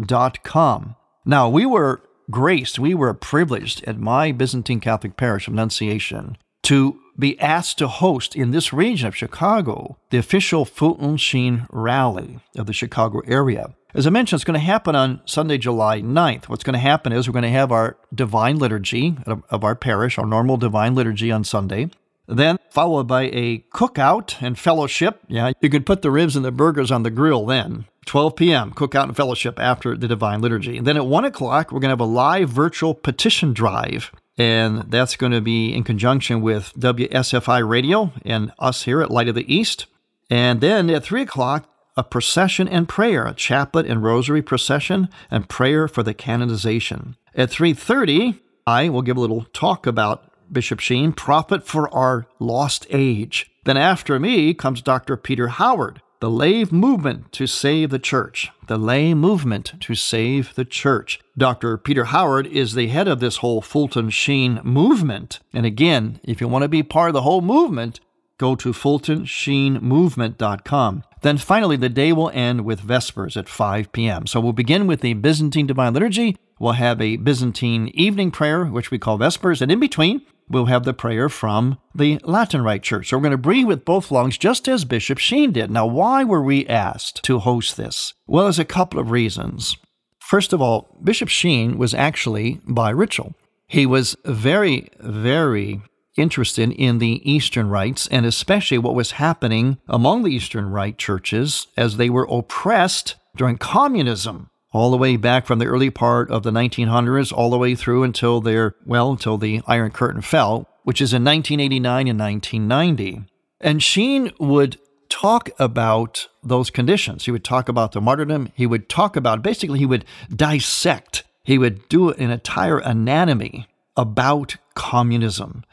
fultonsheenmovement.com. 0.00 0.96
Now, 1.24 1.48
we 1.48 1.66
were 1.66 2.00
graced, 2.30 2.78
we 2.78 2.94
were 2.94 3.12
privileged 3.14 3.84
at 3.84 3.98
my 3.98 4.32
Byzantine 4.32 4.80
Catholic 4.80 5.16
parish 5.16 5.48
of 5.48 5.54
Annunciation 5.54 6.36
to 6.62 7.00
be 7.18 7.38
asked 7.40 7.78
to 7.78 7.88
host 7.88 8.36
in 8.36 8.50
this 8.50 8.72
region 8.72 9.08
of 9.08 9.16
Chicago 9.16 9.98
the 10.10 10.18
official 10.18 10.64
Fulton 10.64 11.16
Sheen 11.16 11.66
rally 11.70 12.38
of 12.56 12.66
the 12.66 12.72
Chicago 12.72 13.20
area. 13.26 13.74
As 13.92 14.06
I 14.06 14.10
mentioned, 14.10 14.38
it's 14.38 14.44
going 14.44 14.58
to 14.58 14.64
happen 14.64 14.94
on 14.94 15.20
Sunday, 15.24 15.58
July 15.58 16.00
9th. 16.00 16.44
What's 16.48 16.62
going 16.62 16.74
to 16.74 16.78
happen 16.78 17.12
is 17.12 17.28
we're 17.28 17.32
going 17.32 17.42
to 17.42 17.48
have 17.48 17.72
our 17.72 17.96
divine 18.14 18.58
liturgy 18.58 19.16
of 19.26 19.64
our 19.64 19.74
parish, 19.74 20.16
our 20.16 20.26
normal 20.26 20.56
divine 20.56 20.94
liturgy 20.94 21.32
on 21.32 21.42
Sunday. 21.42 21.90
Then, 22.28 22.58
followed 22.70 23.08
by 23.08 23.22
a 23.24 23.64
cookout 23.74 24.40
and 24.40 24.56
fellowship. 24.56 25.20
Yeah, 25.26 25.50
you 25.60 25.68
could 25.68 25.84
put 25.84 26.02
the 26.02 26.12
ribs 26.12 26.36
and 26.36 26.44
the 26.44 26.52
burgers 26.52 26.92
on 26.92 27.02
the 27.02 27.10
grill 27.10 27.44
then. 27.44 27.86
12 28.10 28.34
p.m., 28.34 28.72
cookout 28.72 29.04
and 29.04 29.16
fellowship 29.16 29.60
after 29.60 29.96
the 29.96 30.08
divine 30.08 30.40
liturgy. 30.40 30.78
And 30.78 30.84
then 30.84 30.96
at 30.96 31.06
1 31.06 31.24
o'clock, 31.24 31.70
we're 31.70 31.78
going 31.78 31.90
to 31.90 31.92
have 31.92 32.00
a 32.00 32.04
live 32.04 32.50
virtual 32.50 32.92
petition 32.92 33.52
drive 33.52 34.10
and 34.36 34.90
that's 34.90 35.14
going 35.14 35.30
to 35.30 35.40
be 35.40 35.72
in 35.72 35.84
conjunction 35.84 36.40
with 36.40 36.72
WSFI 36.76 37.68
Radio 37.68 38.12
and 38.24 38.52
us 38.58 38.82
here 38.82 39.00
at 39.00 39.12
Light 39.12 39.28
of 39.28 39.36
the 39.36 39.54
East. 39.54 39.86
And 40.28 40.60
then 40.60 40.90
at 40.90 41.04
3 41.04 41.22
o'clock, 41.22 41.68
a 41.96 42.02
procession 42.02 42.66
and 42.66 42.88
prayer, 42.88 43.26
a 43.26 43.32
chaplet 43.32 43.86
and 43.86 44.02
rosary 44.02 44.42
procession 44.42 45.08
and 45.30 45.48
prayer 45.48 45.86
for 45.86 46.02
the 46.02 46.12
canonization. 46.12 47.16
At 47.36 47.50
3.30, 47.50 48.40
I 48.66 48.88
will 48.88 49.02
give 49.02 49.18
a 49.18 49.20
little 49.20 49.44
talk 49.52 49.86
about 49.86 50.24
Bishop 50.52 50.80
Sheen, 50.80 51.12
Prophet 51.12 51.64
for 51.64 51.88
Our 51.94 52.26
Lost 52.40 52.88
Age. 52.90 53.48
Then 53.66 53.76
after 53.76 54.18
me 54.18 54.52
comes 54.54 54.82
Dr. 54.82 55.16
Peter 55.16 55.46
Howard, 55.46 56.02
the 56.20 56.30
lay 56.30 56.64
movement 56.66 57.32
to 57.32 57.46
save 57.46 57.90
the 57.90 57.98
church. 57.98 58.50
The 58.66 58.76
lay 58.76 59.14
movement 59.14 59.72
to 59.80 59.94
save 59.94 60.54
the 60.54 60.66
church. 60.66 61.18
Dr. 61.36 61.78
Peter 61.78 62.04
Howard 62.04 62.46
is 62.46 62.74
the 62.74 62.88
head 62.88 63.08
of 63.08 63.20
this 63.20 63.38
whole 63.38 63.62
Fulton 63.62 64.10
Sheen 64.10 64.60
movement. 64.62 65.40
And 65.54 65.64
again, 65.64 66.20
if 66.22 66.40
you 66.40 66.48
want 66.48 66.62
to 66.62 66.68
be 66.68 66.82
part 66.82 67.08
of 67.08 67.14
the 67.14 67.22
whole 67.22 67.40
movement, 67.40 68.00
go 68.36 68.54
to 68.54 68.72
fultonsheenmovement.com. 68.72 71.04
Then 71.22 71.38
finally, 71.38 71.76
the 71.76 71.88
day 71.88 72.12
will 72.12 72.30
end 72.30 72.66
with 72.66 72.80
Vespers 72.80 73.36
at 73.36 73.48
5 73.48 73.92
p.m. 73.92 74.26
So 74.26 74.40
we'll 74.40 74.52
begin 74.52 74.86
with 74.86 75.00
the 75.00 75.14
Byzantine 75.14 75.66
Divine 75.66 75.94
Liturgy. 75.94 76.36
We'll 76.58 76.72
have 76.72 77.00
a 77.00 77.16
Byzantine 77.16 77.88
evening 77.94 78.30
prayer, 78.30 78.66
which 78.66 78.90
we 78.90 78.98
call 78.98 79.16
Vespers. 79.18 79.62
And 79.62 79.72
in 79.72 79.80
between, 79.80 80.20
we'll 80.50 80.66
have 80.66 80.84
the 80.84 80.92
prayer 80.92 81.28
from 81.28 81.78
the 81.94 82.20
Latin 82.24 82.62
Rite 82.62 82.82
Church. 82.82 83.08
So 83.08 83.16
we're 83.16 83.22
going 83.22 83.30
to 83.30 83.38
breathe 83.38 83.66
with 83.66 83.84
both 83.84 84.10
lungs, 84.10 84.36
just 84.36 84.68
as 84.68 84.84
Bishop 84.84 85.18
Sheen 85.18 85.52
did. 85.52 85.70
Now, 85.70 85.86
why 85.86 86.24
were 86.24 86.42
we 86.42 86.66
asked 86.66 87.22
to 87.22 87.38
host 87.38 87.76
this? 87.76 88.12
Well, 88.26 88.44
there's 88.44 88.58
a 88.58 88.64
couple 88.64 89.00
of 89.00 89.10
reasons. 89.10 89.76
First 90.18 90.52
of 90.52 90.60
all, 90.60 90.98
Bishop 91.02 91.28
Sheen 91.28 91.78
was 91.78 91.94
actually 91.94 92.60
bi 92.66 92.90
ritual. 92.90 93.34
He 93.66 93.86
was 93.86 94.16
very, 94.24 94.88
very 94.98 95.80
interested 96.16 96.72
in 96.72 96.98
the 96.98 97.20
Eastern 97.30 97.68
rites 97.68 98.06
and 98.08 98.26
especially 98.26 98.78
what 98.78 98.94
was 98.94 99.12
happening 99.12 99.78
among 99.88 100.22
the 100.22 100.30
Eastern 100.30 100.70
Rite 100.70 100.98
churches 100.98 101.68
as 101.76 101.96
they 101.96 102.10
were 102.10 102.26
oppressed 102.30 103.16
during 103.36 103.58
communism, 103.58 104.50
all 104.72 104.90
the 104.90 104.96
way 104.96 105.16
back 105.16 105.46
from 105.46 105.58
the 105.58 105.66
early 105.66 105.90
part 105.90 106.30
of 106.30 106.42
the 106.42 106.50
1900s, 106.50 107.32
all 107.32 107.50
the 107.50 107.58
way 107.58 107.74
through 107.74 108.02
until 108.02 108.40
their, 108.40 108.74
well, 108.84 109.10
until 109.10 109.36
the 109.36 109.60
Iron 109.66 109.90
Curtain 109.90 110.22
fell, 110.22 110.68
which 110.84 111.00
is 111.00 111.12
in 111.12 111.24
1989 111.24 112.08
and 112.08 112.18
1990. 112.18 113.24
And 113.60 113.82
Sheen 113.82 114.32
would 114.38 114.78
talk 115.08 115.50
about 115.58 116.28
those 116.42 116.70
conditions. 116.70 117.24
He 117.24 117.30
would 117.30 117.44
talk 117.44 117.68
about 117.68 117.92
the 117.92 118.00
martyrdom. 118.00 118.50
He 118.54 118.66
would 118.66 118.88
talk 118.88 119.16
about, 119.16 119.42
basically, 119.42 119.80
he 119.80 119.86
would 119.86 120.04
dissect, 120.34 121.24
he 121.42 121.58
would 121.58 121.88
do 121.88 122.10
an 122.10 122.30
entire 122.30 122.78
anatomy 122.78 123.66
about 123.96 124.56
communism 124.74 125.64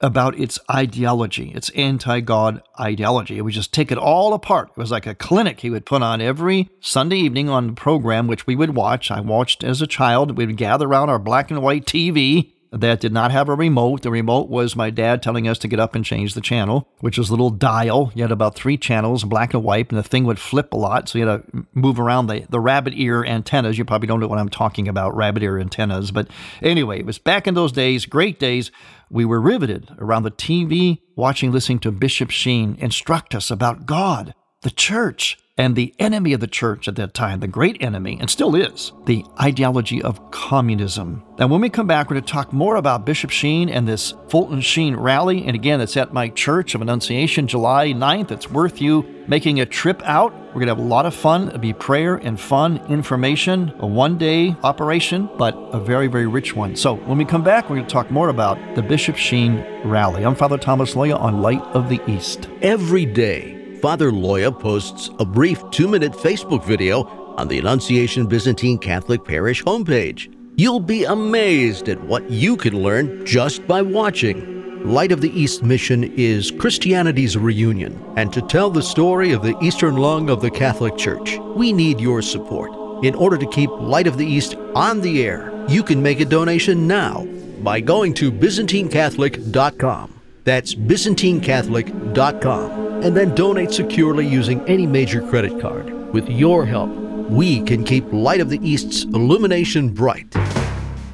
about 0.00 0.38
its 0.38 0.58
ideology, 0.70 1.52
its 1.52 1.70
anti 1.70 2.20
God 2.20 2.62
ideology. 2.78 3.38
It 3.38 3.42
would 3.42 3.54
just 3.54 3.72
take 3.72 3.90
it 3.90 3.98
all 3.98 4.34
apart. 4.34 4.70
It 4.70 4.76
was 4.76 4.90
like 4.90 5.06
a 5.06 5.14
clinic 5.14 5.60
he 5.60 5.70
would 5.70 5.86
put 5.86 6.02
on 6.02 6.20
every 6.20 6.68
Sunday 6.80 7.18
evening 7.18 7.48
on 7.48 7.68
the 7.68 7.72
program, 7.72 8.26
which 8.26 8.46
we 8.46 8.56
would 8.56 8.74
watch. 8.74 9.10
I 9.10 9.20
watched 9.20 9.64
as 9.64 9.80
a 9.80 9.86
child. 9.86 10.36
We 10.36 10.46
would 10.46 10.56
gather 10.56 10.86
around 10.86 11.10
our 11.10 11.18
black 11.18 11.50
and 11.50 11.62
white 11.62 11.86
TV 11.86 12.52
that 12.72 13.00
did 13.00 13.12
not 13.12 13.30
have 13.30 13.48
a 13.48 13.54
remote. 13.54 14.02
The 14.02 14.10
remote 14.10 14.48
was 14.48 14.76
my 14.76 14.90
dad 14.90 15.22
telling 15.22 15.48
us 15.48 15.58
to 15.58 15.68
get 15.68 15.80
up 15.80 15.94
and 15.94 16.04
change 16.04 16.34
the 16.34 16.40
channel, 16.40 16.88
which 17.00 17.18
was 17.18 17.28
a 17.28 17.32
little 17.32 17.50
dial. 17.50 18.12
You 18.14 18.22
had 18.22 18.32
about 18.32 18.54
three 18.54 18.76
channels, 18.76 19.24
black 19.24 19.54
and 19.54 19.62
white, 19.62 19.90
and 19.90 19.98
the 19.98 20.02
thing 20.02 20.24
would 20.24 20.38
flip 20.38 20.72
a 20.72 20.76
lot. 20.76 21.08
So 21.08 21.18
you 21.18 21.26
had 21.26 21.52
to 21.52 21.66
move 21.74 21.98
around 21.98 22.26
the, 22.26 22.46
the 22.48 22.60
rabbit 22.60 22.94
ear 22.96 23.24
antennas. 23.24 23.78
You 23.78 23.84
probably 23.84 24.08
don't 24.08 24.20
know 24.20 24.28
what 24.28 24.38
I'm 24.38 24.48
talking 24.48 24.88
about, 24.88 25.16
rabbit 25.16 25.42
ear 25.42 25.58
antennas. 25.58 26.10
But 26.10 26.28
anyway, 26.62 27.00
it 27.00 27.06
was 27.06 27.18
back 27.18 27.46
in 27.46 27.54
those 27.54 27.72
days, 27.72 28.06
great 28.06 28.38
days. 28.38 28.70
We 29.10 29.24
were 29.24 29.40
riveted 29.40 29.90
around 29.98 30.24
the 30.24 30.30
TV, 30.30 31.00
watching, 31.14 31.52
listening 31.52 31.78
to 31.80 31.92
Bishop 31.92 32.30
Sheen 32.30 32.76
instruct 32.80 33.34
us 33.34 33.50
about 33.50 33.86
God, 33.86 34.34
the 34.66 34.70
church, 34.72 35.38
and 35.56 35.76
the 35.76 35.94
enemy 36.00 36.32
of 36.32 36.40
the 36.40 36.46
church 36.48 36.88
at 36.88 36.96
that 36.96 37.14
time, 37.14 37.38
the 37.38 37.46
great 37.46 37.80
enemy, 37.80 38.18
and 38.20 38.28
still 38.28 38.56
is, 38.56 38.90
the 39.04 39.24
ideology 39.40 40.02
of 40.02 40.32
communism. 40.32 41.22
Now, 41.38 41.46
when 41.46 41.60
we 41.60 41.70
come 41.70 41.86
back, 41.86 42.10
we're 42.10 42.14
going 42.14 42.24
to 42.24 42.32
talk 42.32 42.52
more 42.52 42.74
about 42.74 43.06
Bishop 43.06 43.30
Sheen 43.30 43.68
and 43.68 43.86
this 43.86 44.12
Fulton 44.28 44.60
Sheen 44.60 44.96
rally. 44.96 45.46
And 45.46 45.54
again, 45.54 45.80
it's 45.80 45.96
at 45.96 46.12
my 46.12 46.30
Church 46.30 46.74
of 46.74 46.82
Annunciation, 46.82 47.46
July 47.46 47.92
9th. 47.92 48.32
It's 48.32 48.50
worth 48.50 48.80
you 48.80 49.04
making 49.28 49.60
a 49.60 49.66
trip 49.66 50.02
out. 50.02 50.32
We're 50.48 50.64
going 50.64 50.66
to 50.66 50.74
have 50.74 50.78
a 50.78 50.82
lot 50.82 51.06
of 51.06 51.14
fun. 51.14 51.46
It'll 51.46 51.60
be 51.60 51.72
prayer 51.72 52.16
and 52.16 52.40
fun, 52.40 52.78
information, 52.88 53.72
a 53.78 53.86
one 53.86 54.18
day 54.18 54.56
operation, 54.64 55.30
but 55.38 55.54
a 55.72 55.78
very, 55.78 56.08
very 56.08 56.26
rich 56.26 56.56
one. 56.56 56.74
So 56.74 56.96
when 56.96 57.18
we 57.18 57.24
come 57.24 57.44
back, 57.44 57.70
we're 57.70 57.76
going 57.76 57.86
to 57.86 57.92
talk 57.92 58.10
more 58.10 58.30
about 58.30 58.58
the 58.74 58.82
Bishop 58.82 59.14
Sheen 59.14 59.64
rally. 59.84 60.24
I'm 60.24 60.34
Father 60.34 60.58
Thomas 60.58 60.94
Loya 60.94 61.20
on 61.20 61.40
Light 61.40 61.62
of 61.62 61.88
the 61.88 62.00
East. 62.10 62.48
Every 62.62 63.06
day, 63.06 63.55
Father 63.80 64.10
Loya 64.10 64.58
posts 64.58 65.10
a 65.18 65.24
brief 65.24 65.62
two 65.70 65.86
minute 65.86 66.12
Facebook 66.12 66.64
video 66.64 67.04
on 67.36 67.46
the 67.48 67.58
Annunciation 67.58 68.26
Byzantine 68.26 68.78
Catholic 68.78 69.22
Parish 69.24 69.62
homepage. 69.62 70.34
You'll 70.56 70.80
be 70.80 71.04
amazed 71.04 71.90
at 71.90 72.02
what 72.04 72.30
you 72.30 72.56
can 72.56 72.82
learn 72.82 73.26
just 73.26 73.66
by 73.66 73.82
watching. 73.82 74.54
Light 74.90 75.12
of 75.12 75.20
the 75.20 75.38
East 75.38 75.62
mission 75.62 76.04
is 76.16 76.50
Christianity's 76.50 77.36
reunion, 77.36 78.02
and 78.16 78.32
to 78.32 78.40
tell 78.40 78.70
the 78.70 78.82
story 78.82 79.32
of 79.32 79.42
the 79.42 79.54
Eastern 79.60 79.96
lung 79.96 80.30
of 80.30 80.40
the 80.40 80.50
Catholic 80.50 80.96
Church, 80.96 81.36
we 81.54 81.70
need 81.72 82.00
your 82.00 82.22
support. 82.22 82.72
In 83.04 83.14
order 83.14 83.36
to 83.36 83.46
keep 83.48 83.68
Light 83.70 84.06
of 84.06 84.16
the 84.16 84.24
East 84.24 84.54
on 84.74 85.02
the 85.02 85.22
air, 85.24 85.52
you 85.68 85.82
can 85.82 86.02
make 86.02 86.20
a 86.20 86.24
donation 86.24 86.86
now 86.86 87.26
by 87.60 87.80
going 87.80 88.14
to 88.14 88.32
ByzantineCatholic.com. 88.32 90.14
That's 90.44 90.74
ByzantineCatholic.com 90.74 92.85
and 93.06 93.16
then 93.16 93.32
donate 93.36 93.70
securely 93.70 94.26
using 94.26 94.60
any 94.62 94.84
major 94.84 95.22
credit 95.28 95.60
card. 95.60 96.12
With 96.12 96.28
your 96.28 96.66
help, 96.66 96.90
we 97.30 97.62
can 97.62 97.84
keep 97.84 98.04
Light 98.12 98.40
of 98.40 98.50
the 98.50 98.58
East's 98.68 99.04
illumination 99.04 99.90
bright. 99.90 100.26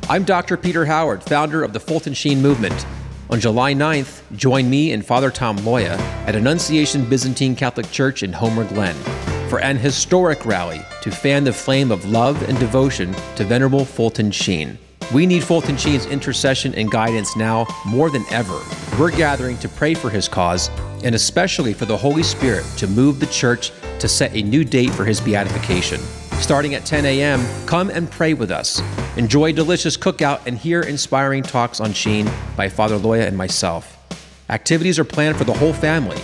I'm 0.09 0.25
Dr. 0.25 0.57
Peter 0.57 0.87
Howard, 0.87 1.23
founder 1.23 1.63
of 1.63 1.75
the 1.75 1.81
Fulton 1.81 2.15
Sheen 2.15 2.41
Movement. 2.41 2.87
On 3.29 3.39
July 3.39 3.75
9th, 3.75 4.23
join 4.39 4.71
me 4.71 4.93
and 4.93 5.05
Father 5.05 5.31
Tom 5.31 5.59
Loya 5.59 5.99
at 6.27 6.35
Annunciation 6.35 7.05
Byzantine 7.05 7.55
Catholic 7.55 7.91
Church 7.91 8.23
in 8.23 8.33
Homer 8.33 8.65
Glen 8.65 8.97
for 9.51 9.61
an 9.61 9.77
historic 9.77 10.47
rally 10.47 10.81
to 11.03 11.11
fan 11.11 11.45
the 11.45 11.53
flame 11.53 11.93
of 11.93 12.07
love 12.07 12.43
and 12.49 12.59
devotion 12.59 13.15
to 13.37 13.45
Venerable 13.45 13.85
Fulton 13.85 14.31
Sheen. 14.31 14.79
We 15.13 15.27
need 15.27 15.45
Fulton 15.45 15.77
Sheen's 15.77 16.07
intercession 16.07 16.75
and 16.75 16.91
guidance 16.91 17.37
now 17.37 17.67
more 17.85 18.09
than 18.09 18.25
ever. 18.31 18.59
We're 18.99 19.11
gathering 19.11 19.59
to 19.59 19.69
pray 19.69 19.93
for 19.93 20.09
his 20.09 20.27
cause 20.27 20.71
and 21.05 21.15
especially 21.15 21.73
for 21.73 21.85
the 21.85 21.97
Holy 21.97 22.23
Spirit 22.23 22.65
to 22.77 22.87
move 22.87 23.21
the 23.21 23.27
church 23.27 23.73
to 23.99 24.09
set 24.09 24.35
a 24.35 24.43
new 24.43 24.65
date 24.65 24.91
for 24.91 25.05
his 25.05 25.21
beatification. 25.21 26.01
Starting 26.41 26.75
at 26.75 26.85
10 26.85 27.05
a.m., 27.07 27.45
come 27.67 27.89
and 27.91 28.11
pray 28.11 28.35
with 28.35 28.51
us. 28.51 28.83
Enjoy 29.17 29.53
delicious 29.53 29.97
cookout 29.97 30.45
and 30.47 30.59
hear 30.59 30.81
inspiring 30.83 31.43
talks 31.43 31.81
on 31.81 31.93
Sheen 31.93 32.31
by 32.57 32.69
Father 32.69 32.99
Loya 32.99 33.27
and 33.27 33.37
myself. 33.37 33.99
Activities 34.49 34.99
are 34.99 35.05
planned 35.05 35.37
for 35.37 35.45
the 35.45 35.53
whole 35.53 35.73
family. 35.73 36.19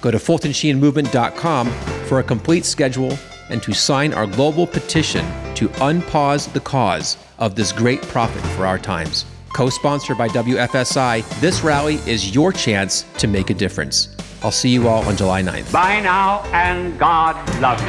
Go 0.00 0.10
to 0.10 0.18
FultonSheenMovement.com 0.18 1.70
for 2.06 2.18
a 2.18 2.22
complete 2.22 2.64
schedule 2.64 3.16
and 3.48 3.62
to 3.62 3.72
sign 3.72 4.12
our 4.12 4.26
global 4.26 4.66
petition 4.66 5.24
to 5.54 5.68
unpause 5.80 6.52
the 6.52 6.60
cause 6.60 7.16
of 7.38 7.54
this 7.54 7.72
great 7.72 8.02
prophet 8.02 8.42
for 8.56 8.66
our 8.66 8.78
times. 8.78 9.24
Co 9.56 9.70
sponsored 9.70 10.18
by 10.18 10.28
WSFI, 10.28 11.40
this 11.40 11.62
rally 11.62 11.94
is 12.06 12.34
your 12.34 12.52
chance 12.52 13.06
to 13.16 13.26
make 13.26 13.48
a 13.48 13.54
difference. 13.54 14.14
I'll 14.42 14.50
see 14.50 14.68
you 14.68 14.86
all 14.86 15.02
on 15.04 15.16
July 15.16 15.40
9th. 15.42 15.72
Bye 15.72 16.00
now, 16.00 16.42
and 16.52 16.98
God 16.98 17.34
love 17.58 17.80
you. 17.80 17.86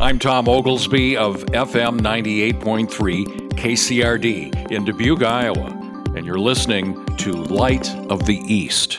I'm 0.00 0.18
Tom 0.18 0.48
Oglesby 0.48 1.16
of 1.16 1.46
FM 1.46 2.00
98.3 2.00 3.52
KCRD 3.52 4.72
in 4.72 4.84
Dubuque, 4.84 5.22
Iowa, 5.22 5.68
and 6.16 6.26
you're 6.26 6.40
listening 6.40 7.06
to 7.18 7.34
Light 7.34 7.88
of 8.10 8.26
the 8.26 8.38
East. 8.52 8.98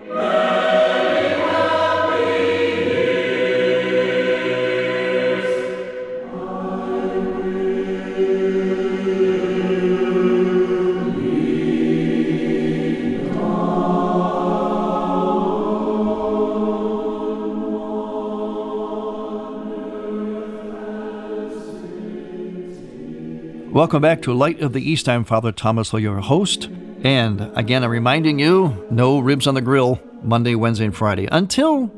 Welcome 23.81 24.03
back 24.03 24.21
to 24.21 24.33
Light 24.35 24.61
of 24.61 24.73
the 24.73 24.91
East. 24.91 25.09
I'm 25.09 25.23
Father 25.23 25.51
Thomas, 25.51 25.91
your 25.91 26.19
host. 26.19 26.69
And 27.03 27.41
again, 27.57 27.83
I'm 27.83 27.89
reminding 27.89 28.37
you 28.37 28.85
no 28.91 29.17
ribs 29.17 29.47
on 29.47 29.55
the 29.55 29.61
grill 29.61 29.99
Monday, 30.21 30.53
Wednesday, 30.53 30.85
and 30.85 30.95
Friday 30.95 31.27
until 31.31 31.91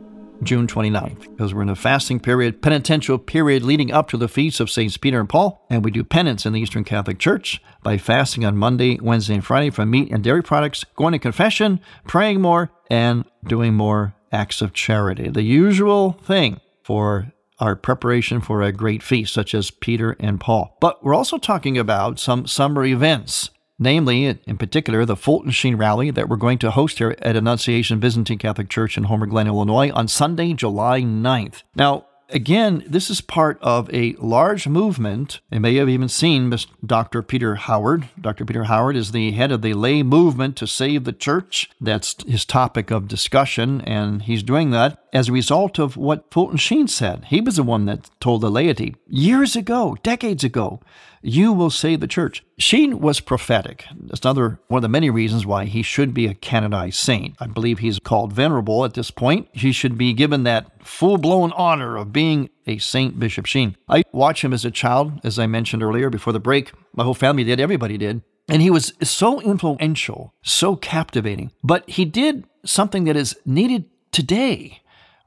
June 0.43 0.65
29th, 0.65 1.23
because 1.23 1.53
we're 1.53 1.61
in 1.61 1.67
a 1.67 1.75
fasting 1.75 2.21
period, 2.21 2.61
penitential 2.61 3.17
period 3.17 3.63
leading 3.63 3.91
up 3.91 4.07
to 4.11 4.17
the 4.17 4.29
feasts 4.29 4.61
of 4.61 4.69
Saints 4.69 4.95
Peter 4.95 5.19
and 5.19 5.27
Paul, 5.27 5.65
and 5.69 5.83
we 5.83 5.91
do 5.91 6.05
penance 6.05 6.45
in 6.45 6.53
the 6.53 6.61
Eastern 6.61 6.85
Catholic 6.85 7.19
Church 7.19 7.61
by 7.83 7.97
fasting 7.97 8.45
on 8.45 8.55
Monday, 8.55 8.97
Wednesday, 9.01 9.33
and 9.33 9.45
Friday 9.45 9.69
from 9.69 9.89
meat 9.89 10.09
and 10.09 10.23
dairy 10.23 10.41
products, 10.41 10.85
going 10.95 11.11
to 11.11 11.19
confession, 11.19 11.81
praying 12.07 12.39
more, 12.39 12.71
and 12.89 13.25
doing 13.45 13.73
more 13.73 14.15
acts 14.31 14.61
of 14.61 14.71
charity. 14.71 15.27
The 15.27 15.43
usual 15.43 16.13
thing 16.23 16.61
for 16.81 17.32
our 17.59 17.75
preparation 17.75 18.41
for 18.41 18.61
a 18.61 18.71
great 18.71 19.03
feast, 19.03 19.33
such 19.33 19.53
as 19.53 19.71
Peter 19.71 20.15
and 20.19 20.39
Paul. 20.39 20.77
But 20.79 21.03
we're 21.03 21.15
also 21.15 21.37
talking 21.37 21.77
about 21.77 22.19
some 22.19 22.47
summer 22.47 22.83
events 22.85 23.49
namely, 23.79 24.25
in 24.25 24.57
particular, 24.57 25.05
the 25.05 25.15
Fulton 25.15 25.51
Sheen 25.51 25.75
rally 25.75 26.11
that 26.11 26.29
we're 26.29 26.37
going 26.37 26.59
to 26.59 26.71
host 26.71 26.99
here 26.99 27.15
at 27.19 27.35
Annunciation 27.35 27.99
Byzantine 27.99 28.37
Catholic 28.37 28.69
Church 28.69 28.97
in 28.97 29.05
Homer 29.05 29.25
Glen, 29.25 29.47
Illinois 29.47 29.91
on 29.91 30.07
Sunday, 30.07 30.53
July 30.53 31.01
9th. 31.01 31.63
Now, 31.75 32.05
again, 32.33 32.83
this 32.87 33.09
is 33.09 33.21
part 33.21 33.57
of 33.61 33.93
a 33.93 34.15
large 34.19 34.67
movement. 34.67 35.39
You 35.51 35.59
may 35.59 35.75
have 35.75 35.87
even 35.87 36.09
seen 36.09 36.53
Dr. 36.85 37.21
Peter 37.21 37.55
Howard. 37.55 38.09
Dr. 38.19 38.45
Peter 38.45 38.65
Howard 38.65 38.95
is 38.95 39.11
the 39.11 39.31
head 39.31 39.51
of 39.51 39.61
the 39.61 39.73
lay 39.73 40.03
movement 40.03 40.57
to 40.57 40.67
save 40.67 41.03
the 41.03 41.13
church. 41.13 41.69
That's 41.79 42.21
his 42.23 42.45
topic 42.45 42.91
of 42.91 43.07
discussion, 43.07 43.81
and 43.81 44.23
he's 44.23 44.43
doing 44.43 44.71
that 44.71 44.99
as 45.13 45.29
a 45.29 45.33
result 45.33 45.79
of 45.79 45.95
what 45.95 46.31
Fulton 46.31 46.57
Sheen 46.57 46.87
said. 46.87 47.25
He 47.25 47.39
was 47.39 47.55
the 47.55 47.63
one 47.63 47.85
that 47.85 48.09
told 48.19 48.41
the 48.41 48.51
laity 48.51 48.95
years 49.07 49.55
ago, 49.55 49.97
decades 50.03 50.43
ago, 50.43 50.81
you 51.23 51.53
will 51.53 51.69
save 51.69 52.01
the 52.01 52.07
church. 52.07 52.43
Sheen 52.57 52.99
was 52.99 53.19
prophetic. 53.19 53.85
That's 53.95 54.23
another 54.23 54.59
one 54.67 54.79
of 54.79 54.81
the 54.83 54.89
many 54.89 55.09
reasons 55.09 55.45
why 55.45 55.65
he 55.65 55.81
should 55.81 56.13
be 56.13 56.27
a 56.27 56.33
canonized 56.33 56.97
saint. 56.97 57.35
I 57.39 57.47
believe 57.47 57.79
he's 57.79 57.99
called 57.99 58.33
venerable 58.33 58.85
at 58.85 58.93
this 58.93 59.09
point. 59.09 59.47
He 59.53 59.71
should 59.71 59.97
be 59.97 60.13
given 60.13 60.43
that 60.43 60.85
full 60.85 61.17
blown 61.17 61.51
honor 61.53 61.97
of 61.97 62.11
being 62.13 62.49
a 62.67 62.77
Saint 62.77 63.19
Bishop 63.19 63.45
Sheen. 63.45 63.75
I 63.87 64.03
watched 64.11 64.43
him 64.43 64.53
as 64.53 64.65
a 64.65 64.71
child, 64.71 65.19
as 65.23 65.39
I 65.39 65.47
mentioned 65.47 65.81
earlier 65.81 66.09
before 66.09 66.33
the 66.33 66.39
break. 66.39 66.71
My 66.93 67.03
whole 67.03 67.13
family 67.13 67.43
did, 67.43 67.59
everybody 67.59 67.97
did. 67.97 68.21
And 68.49 68.61
he 68.61 68.69
was 68.69 68.93
so 69.01 69.39
influential, 69.41 70.33
so 70.43 70.75
captivating. 70.75 71.51
But 71.63 71.89
he 71.89 72.03
did 72.03 72.45
something 72.65 73.05
that 73.05 73.15
is 73.15 73.35
needed 73.45 73.85
today. 74.11 74.81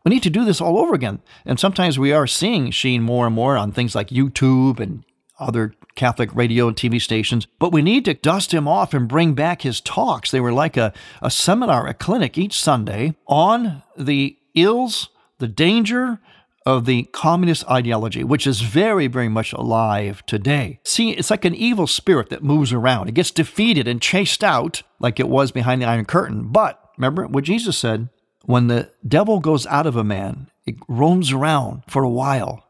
We 0.04 0.10
need 0.10 0.22
to 0.22 0.30
do 0.30 0.44
this 0.44 0.60
all 0.60 0.78
over 0.78 0.94
again. 0.94 1.20
And 1.44 1.58
sometimes 1.58 1.98
we 1.98 2.12
are 2.12 2.26
seeing 2.26 2.70
Sheen 2.70 3.02
more 3.02 3.26
and 3.26 3.34
more 3.34 3.56
on 3.56 3.72
things 3.72 3.94
like 3.94 4.08
YouTube 4.08 4.78
and 4.78 5.02
other 5.38 5.74
Catholic 5.94 6.34
radio 6.34 6.68
and 6.68 6.76
TV 6.76 7.00
stations, 7.00 7.46
but 7.58 7.72
we 7.72 7.82
need 7.82 8.04
to 8.04 8.14
dust 8.14 8.52
him 8.52 8.68
off 8.68 8.94
and 8.94 9.08
bring 9.08 9.34
back 9.34 9.62
his 9.62 9.80
talks. 9.80 10.30
They 10.30 10.40
were 10.40 10.52
like 10.52 10.76
a, 10.76 10.92
a 11.22 11.30
seminar, 11.30 11.86
a 11.86 11.94
clinic 11.94 12.38
each 12.38 12.60
Sunday 12.60 13.14
on 13.26 13.82
the 13.96 14.36
ills, 14.54 15.08
the 15.38 15.48
danger 15.48 16.20
of 16.66 16.84
the 16.84 17.04
communist 17.12 17.64
ideology, 17.70 18.24
which 18.24 18.46
is 18.46 18.60
very, 18.60 19.06
very 19.06 19.28
much 19.28 19.52
alive 19.52 20.24
today. 20.26 20.80
See, 20.84 21.12
it's 21.12 21.30
like 21.30 21.44
an 21.44 21.54
evil 21.54 21.86
spirit 21.86 22.28
that 22.30 22.42
moves 22.42 22.72
around. 22.72 23.08
It 23.08 23.14
gets 23.14 23.30
defeated 23.30 23.86
and 23.86 24.02
chased 24.02 24.42
out 24.42 24.82
like 24.98 25.20
it 25.20 25.28
was 25.28 25.52
behind 25.52 25.80
the 25.80 25.86
Iron 25.86 26.04
Curtain. 26.04 26.48
But 26.48 26.82
remember 26.98 27.26
what 27.28 27.44
Jesus 27.44 27.78
said 27.78 28.08
when 28.44 28.66
the 28.66 28.90
devil 29.06 29.38
goes 29.40 29.66
out 29.66 29.86
of 29.86 29.96
a 29.96 30.04
man, 30.04 30.48
it 30.66 30.76
roams 30.88 31.32
around 31.32 31.82
for 31.88 32.02
a 32.02 32.08
while 32.08 32.65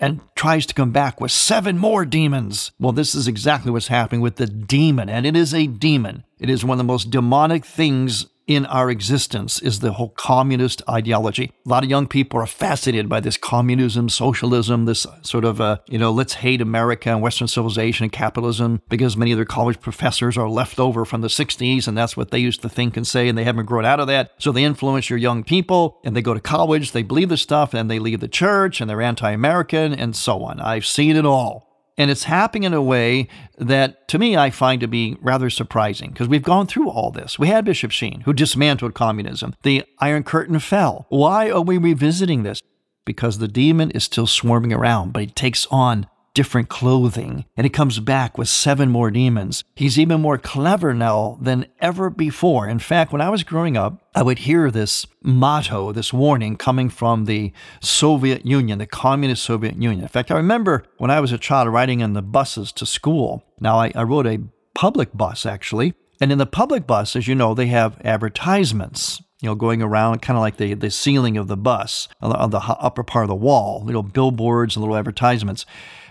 and 0.00 0.20
tries 0.34 0.66
to 0.66 0.74
come 0.74 0.90
back 0.90 1.20
with 1.20 1.30
seven 1.30 1.76
more 1.78 2.04
demons. 2.04 2.72
Well, 2.80 2.92
this 2.92 3.14
is 3.14 3.28
exactly 3.28 3.70
what's 3.70 3.88
happening 3.88 4.22
with 4.22 4.36
the 4.36 4.46
demon, 4.46 5.08
and 5.08 5.26
it 5.26 5.36
is 5.36 5.54
a 5.54 5.66
demon. 5.66 6.24
It 6.38 6.48
is 6.48 6.64
one 6.64 6.76
of 6.76 6.78
the 6.78 6.92
most 6.92 7.10
demonic 7.10 7.66
things 7.66 8.26
in 8.50 8.66
our 8.66 8.90
existence 8.90 9.62
is 9.62 9.78
the 9.78 9.92
whole 9.92 10.08
communist 10.08 10.82
ideology. 10.88 11.52
A 11.64 11.68
lot 11.68 11.84
of 11.84 11.88
young 11.88 12.08
people 12.08 12.40
are 12.40 12.46
fascinated 12.46 13.08
by 13.08 13.20
this 13.20 13.36
communism, 13.36 14.08
socialism, 14.08 14.86
this 14.86 15.06
sort 15.22 15.44
of, 15.44 15.60
uh, 15.60 15.78
you 15.88 15.98
know, 15.98 16.10
let's 16.10 16.32
hate 16.34 16.60
America 16.60 17.10
and 17.10 17.22
Western 17.22 17.46
civilization 17.46 18.02
and 18.02 18.12
capitalism 18.12 18.82
because 18.88 19.16
many 19.16 19.30
of 19.30 19.38
their 19.38 19.44
college 19.44 19.80
professors 19.80 20.36
are 20.36 20.48
left 20.48 20.80
over 20.80 21.04
from 21.04 21.20
the 21.20 21.28
60s 21.28 21.86
and 21.86 21.96
that's 21.96 22.16
what 22.16 22.32
they 22.32 22.40
used 22.40 22.60
to 22.62 22.68
think 22.68 22.96
and 22.96 23.06
say 23.06 23.28
and 23.28 23.38
they 23.38 23.44
haven't 23.44 23.66
grown 23.66 23.84
out 23.84 24.00
of 24.00 24.08
that. 24.08 24.32
So 24.38 24.50
they 24.50 24.64
influence 24.64 25.08
your 25.08 25.20
young 25.20 25.44
people 25.44 26.00
and 26.02 26.16
they 26.16 26.22
go 26.22 26.34
to 26.34 26.40
college, 26.40 26.90
they 26.90 27.04
believe 27.04 27.28
this 27.28 27.42
stuff 27.42 27.72
and 27.72 27.88
they 27.88 28.00
leave 28.00 28.18
the 28.18 28.26
church 28.26 28.80
and 28.80 28.90
they're 28.90 29.00
anti 29.00 29.30
American 29.30 29.94
and 29.94 30.16
so 30.16 30.42
on. 30.42 30.58
I've 30.58 30.86
seen 30.86 31.14
it 31.14 31.24
all. 31.24 31.69
And 32.00 32.10
it's 32.10 32.24
happening 32.24 32.62
in 32.62 32.72
a 32.72 32.80
way 32.80 33.28
that, 33.58 34.08
to 34.08 34.18
me, 34.18 34.34
I 34.34 34.48
find 34.48 34.80
to 34.80 34.88
be 34.88 35.18
rather 35.20 35.50
surprising 35.50 36.08
because 36.08 36.28
we've 36.28 36.42
gone 36.42 36.66
through 36.66 36.88
all 36.88 37.10
this. 37.10 37.38
We 37.38 37.48
had 37.48 37.66
Bishop 37.66 37.90
Sheen, 37.90 38.22
who 38.22 38.32
dismantled 38.32 38.94
communism. 38.94 39.54
The 39.64 39.84
Iron 39.98 40.22
Curtain 40.22 40.58
fell. 40.60 41.04
Why 41.10 41.50
are 41.50 41.60
we 41.60 41.76
revisiting 41.76 42.42
this? 42.42 42.62
Because 43.04 43.36
the 43.36 43.48
demon 43.48 43.90
is 43.90 44.02
still 44.02 44.26
swarming 44.26 44.72
around, 44.72 45.12
but 45.12 45.24
it 45.24 45.36
takes 45.36 45.66
on 45.66 46.06
different 46.34 46.68
clothing, 46.68 47.44
and 47.56 47.64
he 47.64 47.70
comes 47.70 47.98
back 47.98 48.38
with 48.38 48.48
seven 48.48 48.90
more 48.90 49.10
demons. 49.10 49.64
He's 49.74 49.98
even 49.98 50.20
more 50.20 50.38
clever 50.38 50.94
now 50.94 51.38
than 51.40 51.66
ever 51.80 52.10
before. 52.10 52.68
In 52.68 52.78
fact, 52.78 53.12
when 53.12 53.20
I 53.20 53.30
was 53.30 53.42
growing 53.42 53.76
up, 53.76 54.00
I 54.14 54.22
would 54.22 54.40
hear 54.40 54.70
this 54.70 55.06
motto, 55.22 55.92
this 55.92 56.12
warning 56.12 56.56
coming 56.56 56.88
from 56.88 57.24
the 57.24 57.52
Soviet 57.80 58.46
Union, 58.46 58.78
the 58.78 58.86
Communist 58.86 59.42
Soviet 59.42 59.76
Union. 59.76 60.02
In 60.02 60.08
fact, 60.08 60.30
I 60.30 60.36
remember 60.36 60.84
when 60.98 61.10
I 61.10 61.20
was 61.20 61.32
a 61.32 61.38
child 61.38 61.68
riding 61.68 62.00
in 62.00 62.12
the 62.12 62.22
buses 62.22 62.72
to 62.72 62.86
school. 62.86 63.44
Now, 63.60 63.78
I, 63.78 63.92
I 63.94 64.02
rode 64.02 64.26
a 64.26 64.40
public 64.74 65.10
bus, 65.14 65.46
actually. 65.46 65.94
And 66.20 66.30
in 66.30 66.38
the 66.38 66.46
public 66.46 66.86
bus, 66.86 67.16
as 67.16 67.26
you 67.26 67.34
know, 67.34 67.54
they 67.54 67.66
have 67.68 68.00
advertisements 68.04 69.22
you 69.40 69.48
know, 69.48 69.54
going 69.54 69.82
around 69.82 70.20
kind 70.20 70.36
of 70.36 70.42
like 70.42 70.58
the, 70.58 70.74
the 70.74 70.90
ceiling 70.90 71.36
of 71.36 71.48
the 71.48 71.56
bus 71.56 72.08
on 72.20 72.30
the, 72.30 72.36
on 72.36 72.50
the 72.50 72.58
upper 72.58 73.02
part 73.02 73.24
of 73.24 73.28
the 73.28 73.34
wall, 73.34 73.82
little 73.84 74.02
billboards 74.02 74.76
and 74.76 74.82
little 74.82 74.96
advertisements. 74.96 75.64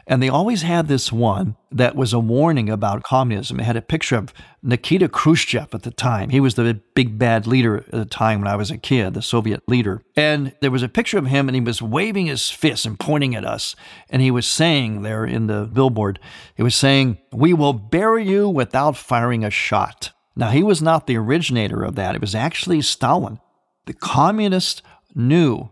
And 0.09 0.23
they 0.23 0.27
always 0.27 0.63
had 0.63 0.87
this 0.87 1.11
one 1.11 1.55
that 1.71 1.95
was 1.95 2.13
a 2.13 2.19
warning 2.19 2.67
about 2.67 3.03
communism. 3.03 3.59
It 3.59 3.65
had 3.65 3.77
a 3.77 3.81
picture 3.81 4.15
of 4.15 4.33
Nikita 4.63 5.07
Khrushchev 5.07 5.69
at 5.71 5.83
the 5.83 5.91
time. 5.91 6.31
He 6.31 6.39
was 6.39 6.55
the 6.55 6.81
big 6.95 7.19
bad 7.19 7.45
leader 7.45 7.77
at 7.77 7.91
the 7.91 8.05
time 8.05 8.39
when 8.39 8.47
I 8.47 8.55
was 8.55 8.71
a 8.71 8.77
kid, 8.77 9.13
the 9.13 9.21
Soviet 9.21 9.61
leader. 9.69 10.01
And 10.15 10.55
there 10.61 10.71
was 10.71 10.81
a 10.81 10.89
picture 10.89 11.19
of 11.19 11.27
him 11.27 11.47
and 11.47 11.55
he 11.55 11.61
was 11.61 11.79
waving 11.79 12.25
his 12.25 12.49
fist 12.49 12.87
and 12.87 12.99
pointing 12.99 13.35
at 13.35 13.45
us. 13.45 13.75
And 14.09 14.19
he 14.19 14.31
was 14.31 14.47
saying 14.47 15.03
there 15.03 15.25
in 15.25 15.45
the 15.45 15.69
billboard, 15.71 16.19
he 16.55 16.63
was 16.63 16.75
saying, 16.75 17.19
We 17.31 17.53
will 17.53 17.73
bury 17.73 18.27
you 18.27 18.49
without 18.49 18.97
firing 18.97 19.45
a 19.45 19.51
shot. 19.51 20.11
Now, 20.35 20.49
he 20.49 20.63
was 20.63 20.81
not 20.81 21.05
the 21.05 21.17
originator 21.17 21.83
of 21.83 21.93
that. 21.95 22.15
It 22.15 22.21
was 22.21 22.33
actually 22.33 22.81
Stalin. 22.81 23.39
The 23.85 23.93
communists 23.93 24.81
knew 25.13 25.69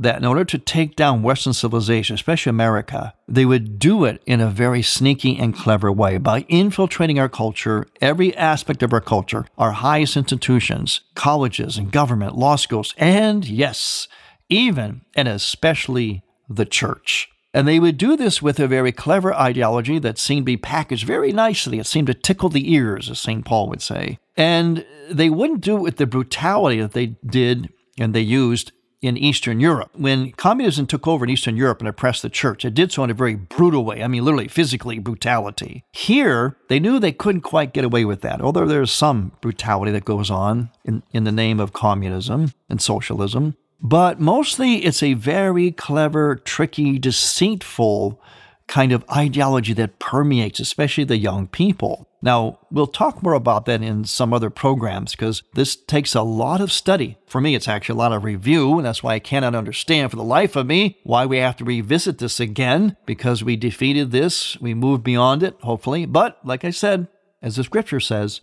that 0.00 0.16
in 0.16 0.24
order 0.24 0.44
to 0.44 0.58
take 0.58 0.96
down 0.96 1.22
Western 1.22 1.52
civilization, 1.52 2.14
especially 2.14 2.50
America, 2.50 3.14
they 3.28 3.44
would 3.44 3.78
do 3.78 4.04
it 4.06 4.22
in 4.24 4.40
a 4.40 4.48
very 4.48 4.82
sneaky 4.82 5.38
and 5.38 5.54
clever 5.54 5.92
way 5.92 6.16
by 6.16 6.40
infiltrating 6.48 7.18
our 7.18 7.28
culture, 7.28 7.86
every 8.00 8.34
aspect 8.36 8.82
of 8.82 8.94
our 8.94 9.00
culture, 9.00 9.44
our 9.58 9.72
highest 9.72 10.16
institutions, 10.16 11.02
colleges 11.14 11.76
and 11.76 11.92
government, 11.92 12.34
law 12.34 12.56
schools, 12.56 12.94
and 12.96 13.46
yes, 13.46 14.08
even 14.48 15.02
and 15.14 15.28
especially 15.28 16.22
the 16.48 16.64
church. 16.64 17.28
And 17.52 17.68
they 17.68 17.80
would 17.80 17.98
do 17.98 18.16
this 18.16 18.40
with 18.40 18.58
a 18.58 18.68
very 18.68 18.92
clever 18.92 19.34
ideology 19.34 19.98
that 19.98 20.18
seemed 20.18 20.42
to 20.42 20.52
be 20.52 20.56
packaged 20.56 21.04
very 21.04 21.32
nicely. 21.32 21.78
It 21.78 21.86
seemed 21.86 22.06
to 22.06 22.14
tickle 22.14 22.48
the 22.48 22.72
ears, 22.72 23.10
as 23.10 23.18
St. 23.18 23.44
Paul 23.44 23.68
would 23.68 23.82
say. 23.82 24.18
And 24.36 24.86
they 25.10 25.28
wouldn't 25.28 25.62
do 25.62 25.76
it 25.76 25.82
with 25.82 25.96
the 25.96 26.06
brutality 26.06 26.80
that 26.80 26.92
they 26.92 27.16
did 27.26 27.70
and 27.98 28.14
they 28.14 28.20
used 28.20 28.72
in 29.02 29.16
Eastern 29.16 29.60
Europe. 29.60 29.90
When 29.94 30.32
communism 30.32 30.86
took 30.86 31.06
over 31.08 31.24
in 31.24 31.30
Eastern 31.30 31.56
Europe 31.56 31.80
and 31.80 31.88
oppressed 31.88 32.22
the 32.22 32.30
church, 32.30 32.64
it 32.64 32.74
did 32.74 32.92
so 32.92 33.04
in 33.04 33.10
a 33.10 33.14
very 33.14 33.34
brutal 33.34 33.84
way. 33.84 34.02
I 34.02 34.08
mean, 34.08 34.24
literally, 34.24 34.48
physically 34.48 34.98
brutality. 34.98 35.84
Here, 35.92 36.56
they 36.68 36.78
knew 36.78 36.98
they 36.98 37.12
couldn't 37.12 37.40
quite 37.40 37.72
get 37.72 37.84
away 37.84 38.04
with 38.04 38.20
that, 38.22 38.40
although 38.40 38.66
there's 38.66 38.92
some 38.92 39.32
brutality 39.40 39.92
that 39.92 40.04
goes 40.04 40.30
on 40.30 40.70
in, 40.84 41.02
in 41.12 41.24
the 41.24 41.32
name 41.32 41.60
of 41.60 41.72
communism 41.72 42.52
and 42.68 42.80
socialism. 42.80 43.56
But 43.82 44.20
mostly, 44.20 44.84
it's 44.84 45.02
a 45.02 45.14
very 45.14 45.72
clever, 45.72 46.36
tricky, 46.36 46.98
deceitful 46.98 48.20
kind 48.66 48.92
of 48.92 49.04
ideology 49.10 49.72
that 49.72 49.98
permeates, 49.98 50.60
especially 50.60 51.04
the 51.04 51.16
young 51.16 51.46
people. 51.48 52.06
Now, 52.22 52.58
we'll 52.70 52.86
talk 52.86 53.22
more 53.22 53.32
about 53.32 53.64
that 53.64 53.82
in 53.82 54.04
some 54.04 54.34
other 54.34 54.50
programs 54.50 55.12
because 55.12 55.42
this 55.54 55.74
takes 55.74 56.14
a 56.14 56.22
lot 56.22 56.60
of 56.60 56.70
study. 56.70 57.16
For 57.26 57.40
me, 57.40 57.54
it's 57.54 57.68
actually 57.68 57.94
a 57.94 58.02
lot 58.02 58.12
of 58.12 58.24
review, 58.24 58.76
and 58.76 58.84
that's 58.84 59.02
why 59.02 59.14
I 59.14 59.18
cannot 59.20 59.54
understand 59.54 60.10
for 60.10 60.16
the 60.16 60.22
life 60.22 60.54
of 60.54 60.66
me 60.66 60.98
why 61.02 61.24
we 61.24 61.38
have 61.38 61.56
to 61.56 61.64
revisit 61.64 62.18
this 62.18 62.38
again 62.38 62.96
because 63.06 63.42
we 63.42 63.56
defeated 63.56 64.10
this, 64.10 64.60
we 64.60 64.74
moved 64.74 65.02
beyond 65.02 65.42
it, 65.42 65.56
hopefully. 65.62 66.04
But, 66.04 66.38
like 66.44 66.64
I 66.64 66.70
said, 66.70 67.08
as 67.40 67.56
the 67.56 67.64
scripture 67.64 68.00
says, 68.00 68.42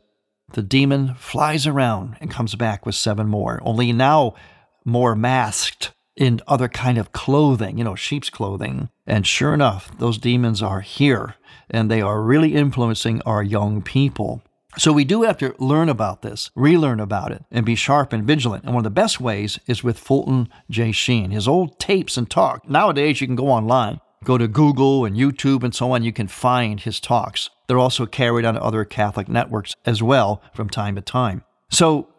the 0.53 0.63
demon 0.63 1.13
flies 1.15 1.67
around 1.67 2.17
and 2.19 2.31
comes 2.31 2.55
back 2.55 2.85
with 2.85 2.95
seven 2.95 3.27
more, 3.27 3.59
only 3.63 3.93
now 3.93 4.33
more 4.85 5.15
masked 5.15 5.91
in 6.17 6.41
other 6.47 6.67
kind 6.67 6.97
of 6.97 7.11
clothing, 7.11 7.77
you 7.77 7.83
know, 7.83 7.95
sheep's 7.95 8.29
clothing. 8.29 8.89
And 9.05 9.25
sure 9.25 9.53
enough, 9.53 9.95
those 9.99 10.17
demons 10.17 10.61
are 10.61 10.81
here 10.81 11.35
and 11.69 11.89
they 11.89 12.01
are 12.01 12.21
really 12.21 12.55
influencing 12.55 13.21
our 13.21 13.43
young 13.43 13.81
people. 13.81 14.41
So 14.77 14.91
we 14.91 15.05
do 15.05 15.23
have 15.23 15.37
to 15.39 15.55
learn 15.59 15.89
about 15.89 16.21
this, 16.21 16.51
relearn 16.55 16.99
about 16.99 17.31
it, 17.31 17.43
and 17.51 17.65
be 17.65 17.75
sharp 17.75 18.13
and 18.13 18.25
vigilant. 18.25 18.63
And 18.63 18.73
one 18.73 18.81
of 18.81 18.83
the 18.83 18.89
best 19.01 19.19
ways 19.19 19.59
is 19.65 19.83
with 19.83 19.97
Fulton 19.97 20.49
J. 20.69 20.91
Sheen. 20.91 21.31
His 21.31 21.47
old 21.47 21.79
tapes 21.79 22.17
and 22.17 22.29
talk. 22.29 22.69
Nowadays, 22.69 23.19
you 23.19 23.27
can 23.27 23.35
go 23.35 23.47
online, 23.47 23.99
go 24.23 24.37
to 24.37 24.47
Google 24.47 25.05
and 25.05 25.15
YouTube 25.15 25.63
and 25.63 25.73
so 25.73 25.91
on. 25.91 26.03
You 26.03 26.13
can 26.13 26.27
find 26.27 26.79
his 26.79 26.99
talks. 26.99 27.49
They're 27.67 27.79
also 27.79 28.05
carried 28.05 28.45
on 28.45 28.57
other 28.57 28.85
Catholic 28.85 29.27
networks 29.27 29.75
as 29.85 30.03
well 30.03 30.41
from 30.53 30.69
time 30.69 30.95
to 30.95 31.01
time. 31.01 31.43
So 31.69 32.09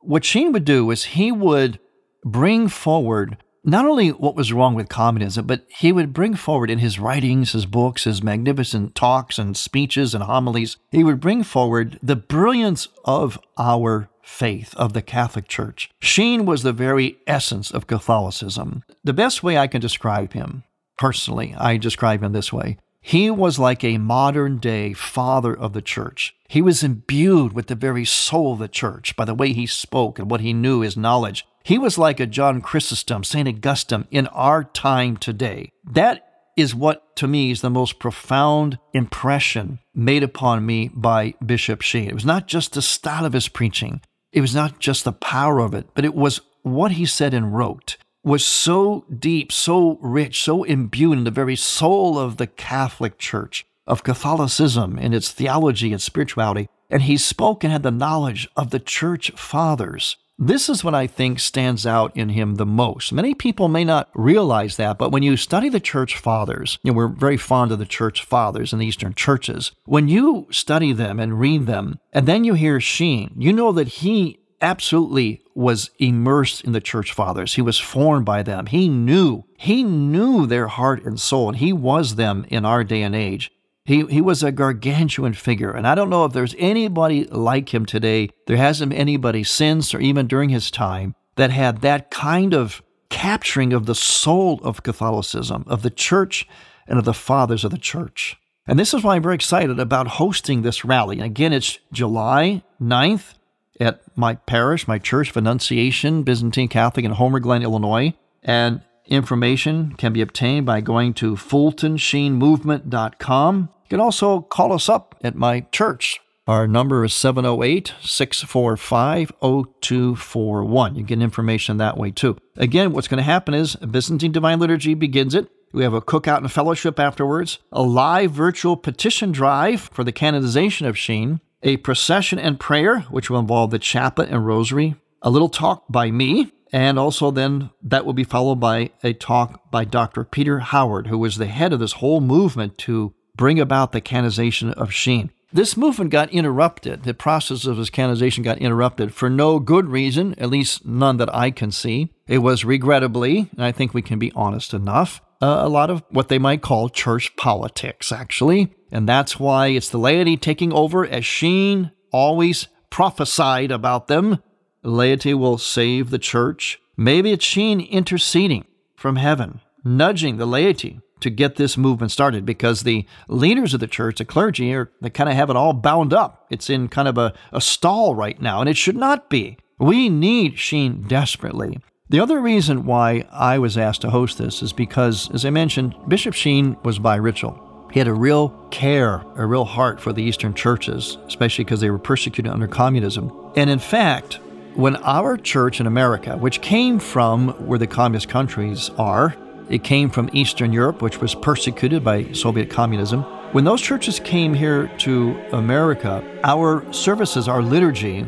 what 0.00 0.24
Sheen 0.24 0.52
would 0.52 0.64
do 0.64 0.90
is 0.90 1.04
he 1.04 1.30
would 1.30 1.78
bring 2.24 2.68
forward 2.68 3.36
not 3.62 3.84
only 3.84 4.08
what 4.08 4.34
was 4.34 4.52
wrong 4.52 4.74
with 4.74 4.88
communism, 4.88 5.46
but 5.46 5.66
he 5.68 5.92
would 5.92 6.12
bring 6.12 6.34
forward 6.34 6.70
in 6.70 6.78
his 6.78 6.98
writings, 6.98 7.52
his 7.52 7.66
books, 7.66 8.04
his 8.04 8.22
magnificent 8.22 8.94
talks 8.94 9.38
and 9.38 9.56
speeches 9.56 10.14
and 10.14 10.24
homilies, 10.24 10.78
he 10.90 11.04
would 11.04 11.20
bring 11.20 11.42
forward 11.42 11.98
the 12.02 12.16
brilliance 12.16 12.88
of 13.04 13.38
our 13.58 14.08
faith 14.22 14.74
of 14.76 14.92
the 14.92 15.02
Catholic 15.02 15.48
Church. 15.48 15.90
Sheen 16.00 16.46
was 16.46 16.62
the 16.62 16.72
very 16.72 17.18
essence 17.26 17.70
of 17.70 17.86
Catholicism. 17.86 18.82
The 19.04 19.12
best 19.12 19.42
way 19.42 19.58
I 19.58 19.66
can 19.66 19.80
describe 19.80 20.32
him, 20.32 20.64
personally, 20.98 21.54
I 21.58 21.76
describe 21.76 22.22
him 22.22 22.32
this 22.32 22.52
way. 22.52 22.78
He 23.02 23.30
was 23.30 23.58
like 23.58 23.82
a 23.82 23.98
modern 23.98 24.58
day 24.58 24.92
father 24.92 25.56
of 25.56 25.72
the 25.72 25.82
church. 25.82 26.34
He 26.48 26.60
was 26.60 26.82
imbued 26.82 27.54
with 27.54 27.66
the 27.66 27.74
very 27.74 28.04
soul 28.04 28.52
of 28.52 28.58
the 28.58 28.68
church 28.68 29.16
by 29.16 29.24
the 29.24 29.34
way 29.34 29.52
he 29.52 29.66
spoke 29.66 30.18
and 30.18 30.30
what 30.30 30.42
he 30.42 30.52
knew, 30.52 30.80
his 30.80 30.96
knowledge. 30.96 31.46
He 31.62 31.78
was 31.78 31.98
like 31.98 32.20
a 32.20 32.26
John 32.26 32.60
Chrysostom, 32.60 33.24
St. 33.24 33.48
Augustine 33.48 34.06
in 34.10 34.26
our 34.28 34.64
time 34.64 35.16
today. 35.16 35.70
That 35.84 36.26
is 36.56 36.74
what 36.74 37.16
to 37.16 37.28
me 37.28 37.50
is 37.50 37.60
the 37.60 37.70
most 37.70 37.98
profound 37.98 38.78
impression 38.92 39.78
made 39.94 40.22
upon 40.22 40.66
me 40.66 40.88
by 40.88 41.34
Bishop 41.44 41.82
Sheen. 41.82 42.08
It 42.08 42.14
was 42.14 42.24
not 42.24 42.46
just 42.46 42.72
the 42.72 42.82
style 42.82 43.24
of 43.24 43.32
his 43.32 43.48
preaching, 43.48 44.00
it 44.32 44.40
was 44.40 44.54
not 44.54 44.78
just 44.78 45.04
the 45.04 45.12
power 45.12 45.60
of 45.60 45.74
it, 45.74 45.88
but 45.94 46.04
it 46.04 46.14
was 46.14 46.40
what 46.62 46.92
he 46.92 47.06
said 47.06 47.34
and 47.34 47.54
wrote 47.54 47.96
was 48.22 48.44
so 48.44 49.04
deep, 49.18 49.50
so 49.50 49.98
rich, 50.02 50.42
so 50.42 50.62
imbued 50.64 51.18
in 51.18 51.24
the 51.24 51.30
very 51.30 51.56
soul 51.56 52.18
of 52.18 52.36
the 52.36 52.46
Catholic 52.46 53.18
Church, 53.18 53.64
of 53.86 54.04
Catholicism 54.04 54.98
and 55.00 55.14
its 55.14 55.32
theology 55.32 55.92
and 55.92 56.02
spirituality. 56.02 56.68
And 56.90 57.02
he 57.02 57.16
spoke 57.16 57.64
and 57.64 57.72
had 57.72 57.82
the 57.82 57.90
knowledge 57.90 58.48
of 58.56 58.70
the 58.70 58.80
church 58.80 59.30
fathers. 59.36 60.16
This 60.42 60.70
is 60.70 60.82
what 60.82 60.94
I 60.94 61.06
think 61.06 61.38
stands 61.38 61.86
out 61.86 62.16
in 62.16 62.30
him 62.30 62.54
the 62.54 62.64
most. 62.64 63.12
Many 63.12 63.34
people 63.34 63.68
may 63.68 63.84
not 63.84 64.08
realize 64.14 64.78
that, 64.78 64.96
but 64.96 65.12
when 65.12 65.22
you 65.22 65.36
study 65.36 65.68
the 65.68 65.80
church 65.80 66.16
fathers, 66.16 66.78
you 66.82 66.90
know, 66.90 66.96
we're 66.96 67.08
very 67.08 67.36
fond 67.36 67.72
of 67.72 67.78
the 67.78 67.84
church 67.84 68.24
fathers 68.24 68.72
in 68.72 68.78
the 68.78 68.86
Eastern 68.86 69.12
churches. 69.12 69.72
When 69.84 70.08
you 70.08 70.46
study 70.50 70.94
them 70.94 71.20
and 71.20 71.38
read 71.38 71.66
them, 71.66 72.00
and 72.10 72.26
then 72.26 72.44
you 72.44 72.54
hear 72.54 72.80
Sheen, 72.80 73.34
you 73.36 73.52
know 73.52 73.70
that 73.72 73.88
he 73.88 74.38
absolutely 74.62 75.42
was 75.54 75.90
immersed 75.98 76.64
in 76.64 76.72
the 76.72 76.80
church 76.80 77.12
fathers. 77.12 77.54
He 77.54 77.62
was 77.62 77.78
formed 77.78 78.24
by 78.24 78.42
them. 78.42 78.64
He 78.64 78.88
knew, 78.88 79.44
he 79.58 79.82
knew 79.82 80.46
their 80.46 80.68
heart 80.68 81.04
and 81.04 81.20
soul, 81.20 81.48
and 81.48 81.58
he 81.58 81.74
was 81.74 82.14
them 82.14 82.46
in 82.48 82.64
our 82.64 82.82
day 82.82 83.02
and 83.02 83.14
age. 83.14 83.52
He, 83.90 84.06
he 84.06 84.20
was 84.20 84.44
a 84.44 84.52
gargantuan 84.52 85.32
figure, 85.32 85.72
and 85.72 85.84
I 85.84 85.96
don't 85.96 86.10
know 86.10 86.24
if 86.24 86.32
there's 86.32 86.54
anybody 86.58 87.24
like 87.24 87.74
him 87.74 87.84
today. 87.84 88.30
There 88.46 88.56
hasn't 88.56 88.90
been 88.90 89.00
anybody 89.00 89.42
since 89.42 89.92
or 89.92 89.98
even 89.98 90.28
during 90.28 90.50
his 90.50 90.70
time 90.70 91.16
that 91.34 91.50
had 91.50 91.80
that 91.80 92.08
kind 92.08 92.54
of 92.54 92.84
capturing 93.08 93.72
of 93.72 93.86
the 93.86 93.96
soul 93.96 94.60
of 94.62 94.84
Catholicism, 94.84 95.64
of 95.66 95.82
the 95.82 95.90
church, 95.90 96.46
and 96.86 97.00
of 97.00 97.04
the 97.04 97.12
fathers 97.12 97.64
of 97.64 97.72
the 97.72 97.78
church. 97.78 98.36
And 98.64 98.78
this 98.78 98.94
is 98.94 99.02
why 99.02 99.16
I'm 99.16 99.24
very 99.24 99.34
excited 99.34 99.80
about 99.80 100.06
hosting 100.06 100.62
this 100.62 100.84
rally. 100.84 101.16
And 101.16 101.26
again, 101.26 101.52
it's 101.52 101.80
July 101.92 102.62
9th 102.80 103.34
at 103.80 104.02
my 104.16 104.36
parish, 104.36 104.86
my 104.86 105.00
church 105.00 105.30
of 105.30 105.36
Annunciation, 105.36 106.22
Byzantine 106.22 106.68
Catholic 106.68 107.04
in 107.04 107.10
Homer 107.10 107.40
Glen, 107.40 107.64
Illinois. 107.64 108.14
And 108.44 108.82
information 109.06 109.96
can 109.96 110.12
be 110.12 110.20
obtained 110.20 110.64
by 110.64 110.80
going 110.80 111.12
to 111.14 111.34
fultonsheenmovement.com. 111.34 113.68
You 113.90 113.96
can 113.96 114.04
also 114.04 114.42
call 114.42 114.72
us 114.72 114.88
up 114.88 115.16
at 115.24 115.34
my 115.34 115.62
church. 115.72 116.20
Our 116.46 116.68
number 116.68 117.04
is 117.04 117.12
708 117.12 117.92
645 118.00 119.32
0241. 119.40 120.94
You 120.94 121.02
get 121.02 121.20
information 121.20 121.78
that 121.78 121.96
way 121.96 122.12
too. 122.12 122.36
Again, 122.56 122.92
what's 122.92 123.08
going 123.08 123.18
to 123.18 123.24
happen 123.24 123.52
is 123.52 123.74
Byzantine 123.74 124.30
Divine 124.30 124.60
Liturgy 124.60 124.94
begins 124.94 125.34
it. 125.34 125.48
We 125.72 125.82
have 125.82 125.92
a 125.92 126.00
cookout 126.00 126.38
and 126.38 126.52
fellowship 126.52 127.00
afterwards, 127.00 127.58
a 127.72 127.82
live 127.82 128.30
virtual 128.30 128.76
petition 128.76 129.32
drive 129.32 129.80
for 129.92 130.04
the 130.04 130.12
canonization 130.12 130.86
of 130.86 130.96
Sheen, 130.96 131.40
a 131.64 131.78
procession 131.78 132.38
and 132.38 132.60
prayer, 132.60 133.00
which 133.10 133.28
will 133.28 133.40
involve 133.40 133.72
the 133.72 133.80
chaplet 133.80 134.30
and 134.30 134.46
rosary, 134.46 134.94
a 135.20 135.30
little 135.30 135.48
talk 135.48 135.86
by 135.88 136.12
me, 136.12 136.52
and 136.72 136.96
also 136.96 137.32
then 137.32 137.70
that 137.82 138.06
will 138.06 138.12
be 138.12 138.22
followed 138.22 138.60
by 138.60 138.90
a 139.02 139.14
talk 139.14 139.68
by 139.72 139.84
Dr. 139.84 140.22
Peter 140.22 140.60
Howard, 140.60 141.08
who 141.08 141.18
was 141.18 141.38
the 141.38 141.46
head 141.46 141.72
of 141.72 141.80
this 141.80 141.94
whole 141.94 142.20
movement 142.20 142.78
to 142.78 143.14
bring 143.40 143.58
about 143.58 143.92
the 143.92 144.02
canonization 144.02 144.70
of 144.74 144.92
Sheen. 144.92 145.30
This 145.50 145.74
movement 145.74 146.10
got 146.10 146.28
interrupted. 146.28 147.04
The 147.04 147.14
process 147.14 147.64
of 147.64 147.78
his 147.78 147.88
canonization 147.88 148.44
got 148.44 148.58
interrupted 148.58 149.14
for 149.14 149.30
no 149.30 149.58
good 149.58 149.86
reason, 149.88 150.34
at 150.36 150.50
least 150.50 150.84
none 150.84 151.16
that 151.16 151.34
I 151.34 151.50
can 151.50 151.72
see. 151.72 152.12
It 152.28 152.38
was 152.38 152.66
regrettably, 152.66 153.48
and 153.52 153.64
I 153.64 153.72
think 153.72 153.94
we 153.94 154.02
can 154.02 154.18
be 154.18 154.30
honest 154.36 154.74
enough, 154.74 155.22
uh, 155.40 155.60
a 155.62 155.70
lot 155.70 155.88
of 155.88 156.02
what 156.10 156.28
they 156.28 156.38
might 156.38 156.60
call 156.60 156.90
church 156.90 157.34
politics, 157.36 158.12
actually. 158.12 158.74
And 158.92 159.08
that's 159.08 159.40
why 159.40 159.68
it's 159.68 159.88
the 159.88 159.96
laity 159.96 160.36
taking 160.36 160.70
over, 160.74 161.06
as 161.06 161.24
Sheen 161.24 161.92
always 162.12 162.68
prophesied 162.90 163.70
about 163.70 164.06
them. 164.06 164.42
Laity 164.82 165.32
will 165.32 165.56
save 165.56 166.10
the 166.10 166.18
church. 166.18 166.78
Maybe 166.94 167.32
it's 167.32 167.44
Sheen 167.46 167.80
interceding 167.80 168.66
from 168.96 169.16
heaven, 169.16 169.62
nudging 169.82 170.36
the 170.36 170.46
laity 170.46 171.00
to 171.20 171.30
get 171.30 171.56
this 171.56 171.76
movement 171.76 172.12
started 172.12 172.44
because 172.44 172.82
the 172.82 173.06
leaders 173.28 173.74
of 173.74 173.80
the 173.80 173.86
church, 173.86 174.18
the 174.18 174.24
clergy, 174.24 174.74
are 174.74 174.90
they 175.00 175.10
kind 175.10 175.28
of 175.28 175.36
have 175.36 175.50
it 175.50 175.56
all 175.56 175.72
bound 175.72 176.12
up. 176.12 176.46
It's 176.50 176.70
in 176.70 176.88
kind 176.88 177.08
of 177.08 177.18
a, 177.18 177.32
a 177.52 177.60
stall 177.60 178.14
right 178.14 178.40
now, 178.40 178.60
and 178.60 178.68
it 178.68 178.76
should 178.76 178.96
not 178.96 179.30
be. 179.30 179.58
We 179.78 180.08
need 180.08 180.58
Sheen 180.58 181.04
desperately. 181.08 181.78
The 182.10 182.20
other 182.20 182.40
reason 182.40 182.84
why 182.86 183.24
I 183.30 183.58
was 183.58 183.78
asked 183.78 184.02
to 184.02 184.10
host 184.10 184.36
this 184.36 184.62
is 184.62 184.72
because, 184.72 185.30
as 185.32 185.44
I 185.44 185.50
mentioned, 185.50 185.94
Bishop 186.08 186.34
Sheen 186.34 186.76
was 186.82 186.98
bi 186.98 187.16
ritual. 187.16 187.88
He 187.92 187.98
had 187.98 188.08
a 188.08 188.14
real 188.14 188.50
care, 188.70 189.22
a 189.36 189.46
real 189.46 189.64
heart 189.64 190.00
for 190.00 190.12
the 190.12 190.22
Eastern 190.22 190.54
churches, 190.54 191.18
especially 191.26 191.64
because 191.64 191.80
they 191.80 191.90
were 191.90 191.98
persecuted 191.98 192.52
under 192.52 192.68
communism. 192.68 193.32
And 193.56 193.70
in 193.70 193.78
fact, 193.78 194.38
when 194.74 194.96
our 194.96 195.36
church 195.36 195.80
in 195.80 195.86
America, 195.86 196.36
which 196.36 196.60
came 196.60 196.98
from 196.98 197.48
where 197.66 197.78
the 197.78 197.86
communist 197.86 198.28
countries 198.28 198.90
are, 198.98 199.36
it 199.70 199.84
came 199.84 200.10
from 200.10 200.28
Eastern 200.32 200.72
Europe, 200.72 201.00
which 201.00 201.20
was 201.20 201.34
persecuted 201.34 202.04
by 202.04 202.32
Soviet 202.32 202.68
communism. 202.68 203.22
When 203.52 203.64
those 203.64 203.80
churches 203.80 204.20
came 204.20 204.52
here 204.52 204.88
to 204.98 205.40
America, 205.52 206.22
our 206.44 206.92
services, 206.92 207.48
our 207.48 207.62
liturgy, 207.62 208.26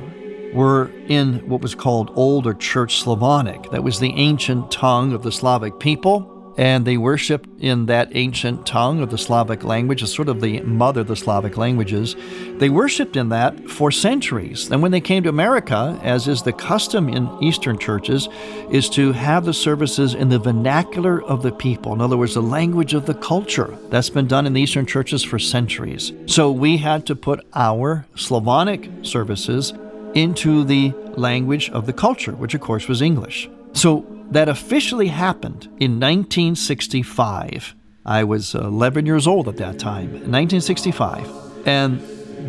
were 0.54 0.90
in 1.08 1.38
what 1.48 1.60
was 1.60 1.74
called 1.74 2.12
Old 2.14 2.46
or 2.46 2.54
Church 2.54 3.00
Slavonic. 3.00 3.70
That 3.70 3.82
was 3.82 3.98
the 3.98 4.14
ancient 4.14 4.70
tongue 4.70 5.12
of 5.12 5.22
the 5.22 5.32
Slavic 5.32 5.78
people 5.80 6.31
and 6.56 6.84
they 6.84 6.96
worshiped 6.96 7.48
in 7.60 7.86
that 7.86 8.10
ancient 8.14 8.66
tongue 8.66 9.00
of 9.00 9.10
the 9.10 9.18
Slavic 9.18 9.64
language, 9.64 10.02
as 10.02 10.12
sort 10.12 10.28
of 10.28 10.40
the 10.40 10.60
mother 10.60 11.02
of 11.02 11.08
the 11.08 11.16
Slavic 11.16 11.56
languages. 11.56 12.16
They 12.58 12.68
worshiped 12.68 13.16
in 13.16 13.30
that 13.30 13.70
for 13.70 13.90
centuries. 13.90 14.70
And 14.70 14.82
when 14.82 14.90
they 14.90 15.00
came 15.00 15.22
to 15.22 15.28
America, 15.28 15.98
as 16.02 16.28
is 16.28 16.42
the 16.42 16.52
custom 16.52 17.08
in 17.08 17.28
Eastern 17.42 17.78
churches, 17.78 18.28
is 18.70 18.88
to 18.90 19.12
have 19.12 19.44
the 19.44 19.54
services 19.54 20.14
in 20.14 20.28
the 20.28 20.38
vernacular 20.38 21.22
of 21.22 21.42
the 21.42 21.52
people. 21.52 21.92
In 21.92 22.00
other 22.00 22.16
words, 22.16 22.34
the 22.34 22.42
language 22.42 22.94
of 22.94 23.06
the 23.06 23.14
culture. 23.14 23.76
That's 23.88 24.10
been 24.10 24.26
done 24.26 24.46
in 24.46 24.52
the 24.52 24.60
Eastern 24.60 24.86
churches 24.86 25.22
for 25.22 25.38
centuries. 25.38 26.12
So 26.26 26.50
we 26.50 26.76
had 26.76 27.06
to 27.06 27.16
put 27.16 27.46
our 27.54 28.06
Slavonic 28.14 28.90
services 29.02 29.72
into 30.14 30.64
the 30.64 30.92
language 31.16 31.70
of 31.70 31.86
the 31.86 31.92
culture, 31.92 32.32
which 32.32 32.54
of 32.54 32.60
course 32.60 32.88
was 32.88 33.00
English. 33.00 33.48
So 33.72 34.04
that 34.30 34.48
officially 34.48 35.08
happened 35.08 35.64
in 35.78 36.00
1965. 36.00 37.74
I 38.04 38.24
was 38.24 38.54
uh, 38.54 38.60
11 38.60 39.06
years 39.06 39.26
old 39.26 39.48
at 39.48 39.56
that 39.58 39.78
time, 39.78 40.12
1965. 40.12 41.66
And 41.66 42.00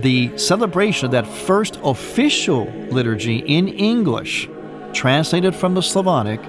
the 0.02 0.36
celebration 0.38 1.06
of 1.06 1.12
that 1.12 1.28
first 1.28 1.80
official 1.84 2.66
liturgy 2.90 3.38
in 3.38 3.68
English, 3.68 4.50
translated 4.94 5.56
from 5.56 5.74
the 5.74 5.82
Slavonic, 5.82 6.42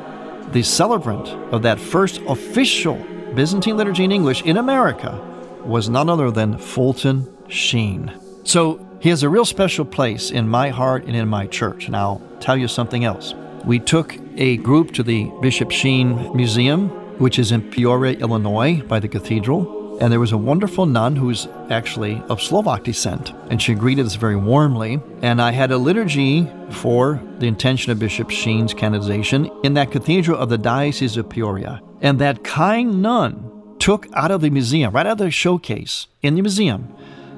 the 0.52 0.62
celebrant 0.62 1.28
of 1.52 1.62
that 1.62 1.80
first 1.80 2.20
official 2.28 2.96
Byzantine 3.34 3.76
liturgy 3.76 4.04
in 4.04 4.12
English 4.12 4.42
in 4.42 4.56
America 4.56 5.20
was 5.64 5.88
none 5.88 6.08
other 6.08 6.30
than 6.30 6.56
Fulton 6.56 7.26
Sheen. 7.48 8.12
So 8.44 8.86
he 9.00 9.08
has 9.08 9.22
a 9.22 9.28
real 9.28 9.44
special 9.44 9.84
place 9.84 10.30
in 10.30 10.48
my 10.48 10.68
heart 10.68 11.04
and 11.04 11.16
in 11.16 11.28
my 11.28 11.46
church. 11.46 11.86
And 11.86 11.96
I'll 11.96 12.22
tell 12.40 12.56
you 12.56 12.68
something 12.68 13.04
else. 13.04 13.34
We 13.66 13.78
took 13.78 14.14
a 14.36 14.58
group 14.58 14.92
to 14.92 15.02
the 15.02 15.30
Bishop 15.40 15.70
Sheen 15.70 16.36
Museum, 16.36 16.90
which 17.18 17.38
is 17.38 17.50
in 17.50 17.70
Peoria, 17.70 18.18
Illinois, 18.18 18.82
by 18.82 19.00
the 19.00 19.08
cathedral. 19.08 19.98
And 20.00 20.12
there 20.12 20.20
was 20.20 20.32
a 20.32 20.36
wonderful 20.36 20.84
nun 20.84 21.16
who's 21.16 21.48
actually 21.70 22.20
of 22.28 22.42
Slovak 22.42 22.84
descent, 22.84 23.32
and 23.48 23.62
she 23.62 23.74
greeted 23.74 24.04
us 24.04 24.16
very 24.16 24.36
warmly. 24.36 25.00
And 25.22 25.40
I 25.40 25.52
had 25.52 25.70
a 25.70 25.78
liturgy 25.78 26.50
for 26.72 27.22
the 27.38 27.46
intention 27.46 27.90
of 27.90 27.98
Bishop 27.98 28.28
Sheen's 28.28 28.74
canonization 28.74 29.50
in 29.62 29.72
that 29.74 29.92
cathedral 29.92 30.38
of 30.38 30.50
the 30.50 30.58
Diocese 30.58 31.16
of 31.16 31.30
Peoria. 31.30 31.80
And 32.02 32.18
that 32.18 32.44
kind 32.44 33.00
nun 33.00 33.50
took 33.78 34.08
out 34.12 34.30
of 34.30 34.42
the 34.42 34.50
museum, 34.50 34.92
right 34.92 35.06
out 35.06 35.12
of 35.12 35.18
the 35.18 35.30
showcase 35.30 36.06
in 36.20 36.34
the 36.34 36.42
museum, 36.42 36.94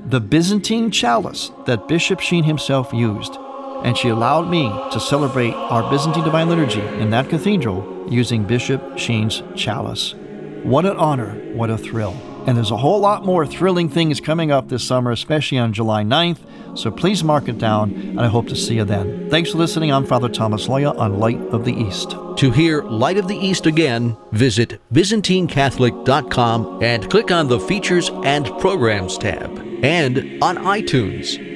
the 0.06 0.20
Byzantine 0.20 0.90
chalice 0.90 1.52
that 1.66 1.86
Bishop 1.86 2.18
Sheen 2.18 2.44
himself 2.44 2.92
used. 2.92 3.38
And 3.84 3.96
she 3.96 4.08
allowed 4.08 4.50
me 4.50 4.68
to 4.92 5.00
celebrate 5.00 5.54
our 5.54 5.88
Byzantine 5.90 6.24
Divine 6.24 6.48
Liturgy 6.48 6.80
in 6.80 7.10
that 7.10 7.28
cathedral 7.28 8.06
using 8.08 8.44
Bishop 8.44 8.98
Sheen's 8.98 9.42
chalice. 9.54 10.14
What 10.62 10.84
an 10.86 10.96
honor, 10.96 11.34
what 11.54 11.70
a 11.70 11.78
thrill. 11.78 12.16
And 12.46 12.56
there's 12.56 12.70
a 12.70 12.76
whole 12.76 13.00
lot 13.00 13.24
more 13.24 13.46
thrilling 13.46 13.88
things 13.88 14.20
coming 14.20 14.50
up 14.50 14.68
this 14.68 14.84
summer, 14.84 15.10
especially 15.10 15.58
on 15.58 15.72
July 15.72 16.02
9th. 16.04 16.38
So 16.78 16.90
please 16.90 17.24
mark 17.24 17.48
it 17.48 17.58
down, 17.58 17.92
and 17.92 18.20
I 18.20 18.26
hope 18.26 18.48
to 18.48 18.56
see 18.56 18.76
you 18.76 18.84
then. 18.84 19.30
Thanks 19.30 19.50
for 19.50 19.58
listening. 19.58 19.92
I'm 19.92 20.04
Father 20.04 20.28
Thomas 20.28 20.68
Loya 20.68 20.96
on 20.98 21.18
Light 21.18 21.40
of 21.48 21.64
the 21.64 21.72
East. 21.72 22.10
To 22.10 22.50
hear 22.50 22.82
Light 22.82 23.16
of 23.16 23.28
the 23.28 23.36
East 23.36 23.66
again, 23.66 24.16
visit 24.32 24.80
ByzantineCatholic.com 24.92 26.82
and 26.82 27.10
click 27.10 27.30
on 27.30 27.48
the 27.48 27.58
Features 27.58 28.10
and 28.24 28.46
Programs 28.58 29.16
tab, 29.18 29.58
and 29.82 30.42
on 30.42 30.56
iTunes. 30.58 31.55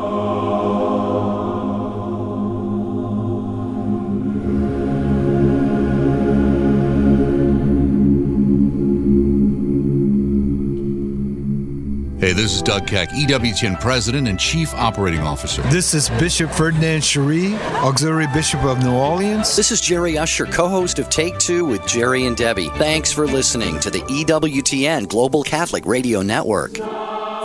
Is 12.61 12.65
Doug 12.65 12.87
Keck, 12.87 13.09
EWTN 13.09 13.79
President 13.79 14.27
and 14.27 14.39
Chief 14.39 14.73
Operating 14.75 15.21
Officer. 15.21 15.61
This 15.63 15.93
is 15.93 16.09
Bishop 16.11 16.51
Fernand 16.51 17.01
Cheri, 17.01 17.55
Auxiliary 17.83 18.27
Bishop 18.33 18.63
of 18.63 18.83
New 18.83 18.93
Orleans. 18.93 19.55
This 19.55 19.71
is 19.71 19.81
Jerry 19.81 20.17
Usher, 20.17 20.45
co 20.45 20.67
host 20.67 20.99
of 20.99 21.09
Take 21.09 21.37
Two 21.39 21.65
with 21.65 21.85
Jerry 21.87 22.25
and 22.25 22.37
Debbie. 22.37 22.69
Thanks 22.75 23.11
for 23.11 23.25
listening 23.25 23.79
to 23.79 23.89
the 23.89 24.01
EWTN 24.01 25.07
Global 25.07 25.43
Catholic 25.43 25.85
Radio 25.85 26.21
Network. 26.21 26.73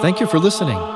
Thank 0.02 0.20
you 0.20 0.26
for 0.26 0.38
listening. 0.38 0.95